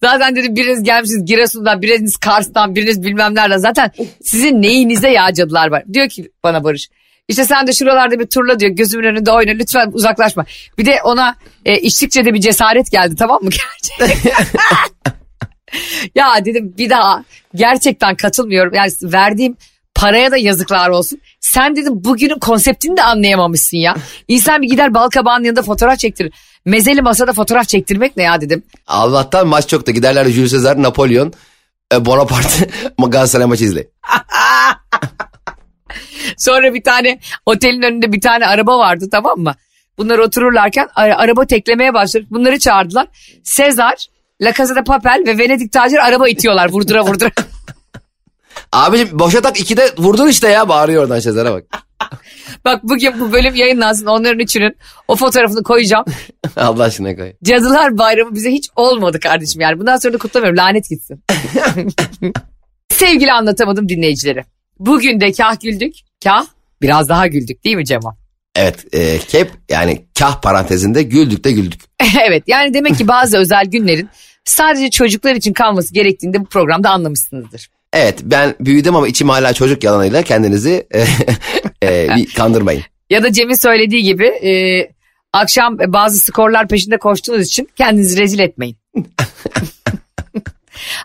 Zaten 0.04 0.36
dedim 0.36 0.56
biriniz 0.56 0.84
gelmişsiniz 0.84 1.26
Giresun'dan, 1.26 1.82
biriniz 1.82 2.18
Kars'tan, 2.18 2.76
biriniz 2.76 3.04
bilmem 3.04 3.36
nereden. 3.36 3.58
Zaten 3.58 3.92
sizin 4.24 4.62
neyinize 4.62 5.10
ya 5.10 5.34
cadılar 5.34 5.68
var. 5.68 5.84
Diyor 5.94 6.10
ki 6.10 6.32
bana 6.44 6.64
Barış. 6.64 6.90
İşte 7.28 7.46
sen 7.46 7.68
de 7.68 7.74
şuralarda 7.74 8.20
bir 8.20 8.28
turla 8.28 8.60
diyor 8.60 8.72
gözümün 8.72 9.06
önünde 9.06 9.32
oyna 9.32 9.52
lütfen 9.52 9.92
uzaklaşma. 9.94 10.46
Bir 10.78 10.86
de 10.86 11.00
ona 11.04 11.36
e, 11.66 11.78
içtikçe 11.80 12.26
de 12.26 12.34
bir 12.34 12.42
cesaret 12.42 12.92
geldi 12.92 13.16
tamam 13.16 13.44
mı 13.44 13.50
gerçekten? 14.00 14.32
ya 16.16 16.46
dedim 16.46 16.74
bir 16.78 16.90
daha 16.90 17.24
gerçekten 17.56 18.16
katılmıyorum. 18.16 18.74
Yani 18.74 18.92
verdiğim 19.04 19.58
paraya 19.96 20.32
da 20.32 20.38
yazıklar 20.38 20.90
olsun. 20.90 21.22
Sen 21.40 21.76
dedim 21.76 22.04
bugünün 22.04 22.40
konseptini 22.40 22.98
de 22.98 23.04
anlayamamışsın 23.04 23.78
ya. 23.78 23.96
İnsan 24.28 24.62
bir 24.62 24.70
gider 24.70 24.94
balkabağın 24.94 25.44
yanında 25.44 25.62
fotoğraf 25.62 26.00
çektirir. 26.00 26.34
Mezeli 26.66 27.02
masada 27.02 27.34
fotoğraf 27.34 27.68
çektirmek 27.68 28.18
ne 28.18 28.24
ya 28.24 28.42
dedim. 28.42 28.64
Allah'tan 28.88 29.48
maç 29.48 29.68
çok 29.68 29.88
da 29.88 29.92
giderler 29.92 30.26
Jules 30.26 30.52
Caesar, 30.52 30.84
Napolyon, 30.84 31.34
e, 31.94 32.06
Bonaparte 32.06 32.70
Galatasaray 33.00 33.46
maçı 33.46 33.64
izle. 33.64 33.88
Sonra 36.38 36.74
bir 36.74 36.84
tane 36.84 37.20
otelin 37.46 37.82
önünde 37.82 38.12
bir 38.12 38.22
tane 38.22 38.48
araba 38.48 38.78
vardı 38.80 39.08
tamam 39.12 39.40
mı? 39.40 39.56
Bunlar 39.98 40.20
otururlarken 40.20 40.88
ara- 40.96 41.18
araba 41.18 41.46
teklemeye 41.46 41.94
başladık. 41.94 42.28
Bunları 42.32 42.60
çağırdılar. 42.60 43.08
Sezar, 43.44 44.06
La 44.42 44.54
Casa 44.54 44.76
de 44.76 44.84
Papel 44.84 45.24
ve 45.28 45.38
Venedik 45.38 45.72
tacir 45.72 46.08
araba 46.08 46.30
itiyorlar 46.30 46.70
vurdura 46.70 47.04
vurdura. 47.06 47.30
Abicim 48.72 49.20
boşa 49.20 49.42
tak 49.42 49.60
ikide 49.60 49.90
vurdun 49.98 50.28
işte 50.28 50.50
ya 50.50 50.70
bağırıyor 50.70 51.04
oradan 51.04 51.20
Sezar'a 51.20 51.54
bak. 51.54 51.64
Bak 52.66 52.84
bugün 52.84 53.20
bu 53.20 53.32
bölüm 53.32 53.56
yayınlansın 53.56 54.06
onların 54.06 54.40
üçünün 54.40 54.78
o 55.08 55.16
fotoğrafını 55.16 55.64
koyacağım. 55.64 56.06
Allah 56.56 56.84
aşkına 56.84 57.16
koy. 57.16 57.34
Cadılar 57.44 57.98
bayramı 57.98 58.36
bize 58.36 58.52
hiç 58.52 58.70
olmadı 58.76 59.20
kardeşim 59.20 59.62
yani. 59.62 59.80
Bundan 59.80 59.98
sonra 59.98 60.14
da 60.14 60.18
kutlamıyorum 60.18 60.58
lanet 60.58 60.90
gitsin. 60.90 61.24
Sevgili 62.94 63.32
anlatamadım 63.32 63.90
dinleyicileri. 63.90 64.44
Bugün 64.80 65.22
de 65.22 65.32
kah 65.32 65.60
güldük 65.60 65.94
kah 66.24 66.46
biraz 66.82 67.10
daha 67.10 67.28
güldük 67.28 67.64
değil 67.64 67.76
mi 67.76 67.86
Cemo? 67.86 68.16
Evet 68.56 68.86
e, 68.94 69.20
kep 69.20 69.52
yani 69.70 70.06
kah 70.20 70.42
parantezinde 70.42 71.04
güldük 71.04 71.44
de 71.44 71.52
güldük. 71.52 71.82
evet 72.28 72.44
yani 72.48 72.74
demek 72.74 72.98
ki 72.98 73.08
bazı 73.08 73.38
özel 73.38 73.66
günlerin 73.66 74.10
sadece 74.46 74.90
çocuklar 74.90 75.36
için 75.36 75.54
kalması 75.54 75.94
gerektiğini 75.94 76.34
de 76.34 76.42
bu 76.42 76.46
programda 76.46 76.90
anlamışsınızdır. 76.90 77.70
Evet 77.96 78.20
ben 78.24 78.56
büyüdüm 78.60 78.96
ama 78.96 79.08
içim 79.08 79.30
hala 79.30 79.54
çocuk 79.54 79.84
yalanıyla 79.84 80.22
kendinizi 80.22 80.88
e, 80.94 81.06
e, 81.84 82.16
bir 82.16 82.34
kandırmayın. 82.34 82.84
Ya 83.10 83.24
da 83.24 83.32
Cem'in 83.32 83.56
söylediği 83.56 84.04
gibi 84.04 84.26
e, 84.26 84.52
akşam 85.34 85.78
bazı 85.88 86.20
skorlar 86.20 86.68
peşinde 86.68 86.98
koştuğunuz 86.98 87.48
için 87.48 87.70
kendinizi 87.76 88.22
rezil 88.22 88.40
etmeyin. 88.40 88.78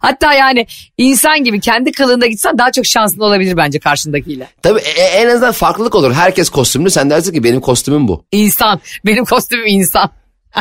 Hatta 0.01 0.35
yani 0.35 0.67
insan 0.99 1.45
gibi 1.45 1.61
kendi 1.61 1.93
kılığında 1.93 2.27
gitsen 2.27 2.59
daha 2.59 2.73
çok 2.73 2.87
şanslı 2.87 3.25
olabilir 3.25 3.57
bence 3.57 3.79
karşındakiyle. 3.79 4.49
Tabii 4.63 4.81
e, 4.81 5.03
en 5.03 5.29
azından 5.29 5.53
farklılık 5.53 5.95
olur. 5.95 6.13
Herkes 6.13 6.49
kostümlü 6.49 6.91
sen 6.91 7.11
dersin 7.11 7.33
ki 7.33 7.45
benim 7.45 7.61
kostümüm 7.61 8.09
bu. 8.09 8.25
İnsan. 8.33 8.81
Benim 9.07 9.25
kostümüm 9.25 9.67
insan. 9.67 10.11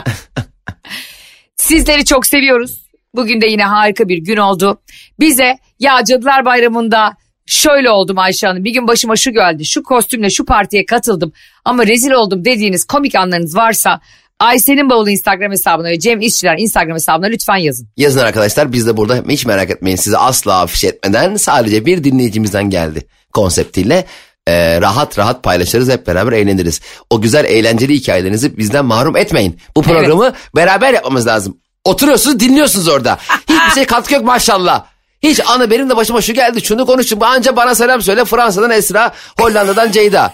Sizleri 1.56 2.06
çok 2.06 2.26
seviyoruz. 2.26 2.79
Bugün 3.16 3.42
de 3.42 3.48
yine 3.48 3.64
harika 3.64 4.10
bir 4.10 4.18
gün 4.18 4.38
oldu. 4.38 4.82
Bize 5.20 5.58
ya 5.80 6.04
Cadılar 6.08 6.46
Bayramı'nda 6.46 7.18
şöyle 7.46 7.90
oldum 7.90 8.18
Ayşe 8.18 8.48
Hanım. 8.48 8.64
Bir 8.64 8.74
gün 8.74 8.88
başıma 8.88 9.16
şu 9.16 9.32
geldi. 9.32 9.66
Şu 9.66 9.84
kostümle 9.84 10.30
şu 10.30 10.46
partiye 10.46 10.86
katıldım. 10.86 11.32
Ama 11.66 11.88
rezil 11.88 12.12
oldum 12.12 12.46
dediğiniz 12.46 12.84
komik 12.86 13.16
anlarınız 13.16 13.56
varsa 13.56 14.00
Ayşe'nin 14.40 14.90
bavulu 14.90 15.10
Instagram 15.10 15.52
hesabına 15.52 15.88
ve 15.88 16.00
Cem 16.00 16.22
İşçiler 16.22 16.56
Instagram 16.58 16.96
hesabına 16.96 17.28
lütfen 17.28 17.56
yazın. 17.58 17.88
Yazın 17.98 18.20
arkadaşlar 18.20 18.72
biz 18.74 18.88
de 18.88 18.98
burada 18.98 19.24
hiç 19.30 19.46
merak 19.46 19.70
etmeyin 19.70 19.98
sizi 19.98 20.18
asla 20.18 20.62
afiş 20.62 20.84
etmeden 20.84 21.36
sadece 21.36 21.86
bir 21.86 22.04
dinleyicimizden 22.04 22.70
geldi 22.70 23.08
konseptiyle. 23.34 24.06
e, 24.48 24.82
rahat 24.82 25.20
rahat 25.20 25.44
paylaşırız 25.44 25.90
hep 25.90 26.08
beraber 26.08 26.32
eğleniriz. 26.32 26.82
O 27.10 27.22
güzel 27.22 27.46
eğlenceli 27.46 27.94
hikayelerinizi 27.94 28.58
bizden 28.58 28.86
mahrum 28.86 29.18
etmeyin. 29.18 29.60
Bu 29.76 29.82
programı 29.82 30.34
beraber 30.56 30.94
yapmamız 30.94 31.28
lazım. 31.28 31.58
Oturuyorsunuz 31.86 32.40
dinliyorsunuz 32.40 32.88
orada. 32.88 33.18
Hiçbir 33.50 33.72
şey 33.76 33.86
katkı 33.86 34.14
yok 34.14 34.24
maşallah. 34.24 34.84
Hiç 35.24 35.40
anı 35.48 35.72
benim 35.72 35.90
de 35.90 35.96
başıma 35.98 36.22
şu 36.22 36.34
geldi 36.34 36.62
şunu 36.62 36.86
konuştum. 36.86 37.24
Anca 37.24 37.56
bana 37.56 37.76
selam 37.76 38.02
söyle 38.02 38.26
Fransa'dan 38.26 38.72
Esra, 38.72 39.14
Hollanda'dan 39.40 39.92
Ceyda. 39.92 40.34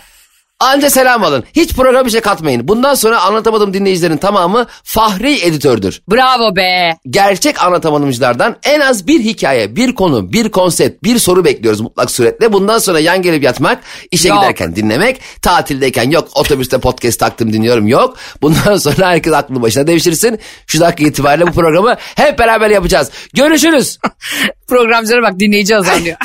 Anca 0.60 0.90
selam 0.90 1.24
alın. 1.24 1.44
Hiç 1.54 1.74
programa 1.74 2.06
bir 2.06 2.12
şey 2.12 2.22
katmayın. 2.22 2.68
Bundan 2.68 2.94
sonra 2.94 3.22
anlatamadım 3.22 3.74
dinleyicilerin 3.74 4.18
tamamı 4.18 4.68
fahri 4.84 5.40
editördür. 5.40 6.02
Bravo 6.12 6.56
be. 6.56 6.98
Gerçek 7.10 7.64
anlatamadımcılardan 7.64 8.56
en 8.64 8.80
az 8.80 9.08
bir 9.08 9.20
hikaye, 9.20 9.76
bir 9.76 9.96
konu, 9.96 10.34
bir 10.34 10.50
konsept, 10.52 11.04
bir 11.04 11.20
soru 11.20 11.46
bekliyoruz 11.46 11.82
mutlak 11.82 12.12
suretle. 12.12 12.54
Bundan 12.54 12.78
sonra 12.78 13.00
yan 13.00 13.22
gelip 13.22 13.44
yatmak, 13.44 13.84
işe 14.12 14.30
Yok. 14.30 14.38
giderken 14.38 14.76
dinlemek, 14.76 15.22
tatildeyken 15.42 16.10
yok 16.10 16.28
otobüste 16.36 16.78
podcast 16.78 17.20
taktım 17.20 17.54
dinliyorum 17.54 17.88
yok. 17.88 18.18
Bundan 18.42 18.78
sonra 18.78 19.08
herkes 19.08 19.34
aklı 19.34 19.62
başına 19.62 19.88
devşirsin. 19.88 20.40
Şu 20.68 20.80
dakika 20.80 21.10
itibariyle 21.10 21.48
bu 21.48 21.52
programı 21.52 21.96
hep 22.16 22.40
beraber 22.40 22.70
yapacağız. 22.70 23.12
Görüşürüz. 23.34 24.00
Programcılara 24.68 25.22
bak 25.22 25.40
dinleyici 25.40 25.78
azalıyor. 25.78 26.18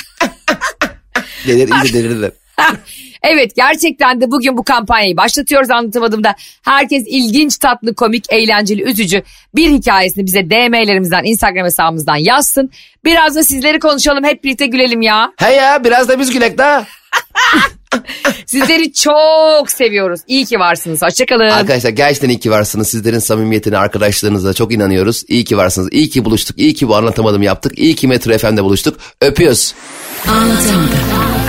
Delir, 1.47 1.69
iyice 1.69 1.95
delirdiler. 1.95 2.31
evet 3.22 3.56
gerçekten 3.56 4.20
de 4.20 4.30
bugün 4.30 4.56
bu 4.56 4.64
kampanyayı 4.64 5.16
başlatıyoruz 5.16 5.70
anlatamadığımda. 5.70 6.35
Herkes 6.62 7.04
ilginç, 7.06 7.59
tatlı, 7.59 7.94
komik, 7.94 8.33
eğlenceli, 8.33 8.83
üzücü 8.83 9.22
bir 9.54 9.70
hikayesini 9.70 10.26
bize 10.26 10.50
DM'lerimizden, 10.50 11.24
Instagram 11.24 11.64
hesabımızdan 11.64 12.16
yazsın. 12.16 12.70
Biraz 13.04 13.37
da 13.37 13.42
sizleri 13.42 13.78
konuşalım, 13.78 14.24
hep 14.24 14.44
birlikte 14.44 14.66
gülelim 14.66 15.02
ya. 15.02 15.33
He 15.37 15.52
ya 15.52 15.85
biraz 15.85 16.09
da 16.09 16.18
biz 16.18 16.30
gülek 16.30 16.59
daha. 16.59 16.87
Sizleri 18.46 18.92
çok 18.92 19.70
seviyoruz. 19.70 20.20
İyi 20.26 20.44
ki 20.44 20.59
varsınız. 20.59 21.02
Hoşçakalın. 21.02 21.48
Arkadaşlar 21.48 21.90
gerçekten 21.90 22.28
iyi 22.28 22.40
ki 22.40 22.50
varsınız. 22.50 22.88
Sizlerin 22.88 23.18
samimiyetine, 23.18 23.78
arkadaşlarınıza 23.78 24.54
çok 24.54 24.72
inanıyoruz. 24.72 25.24
İyi 25.28 25.44
ki 25.44 25.56
varsınız. 25.56 25.88
İyi 25.92 26.11
ki 26.11 26.24
buluştuk. 26.24 26.59
İyi 26.59 26.74
ki 26.74 26.88
bu 26.88 26.96
anlatamadım 26.96 27.42
yaptık. 27.42 27.78
İyi 27.78 27.94
ki 27.94 28.09
Metro 28.09 28.38
FM'de 28.38 28.64
buluştuk. 28.64 28.98
Öpüyoruz. 29.20 29.74
Anlatamadım. 30.28 31.39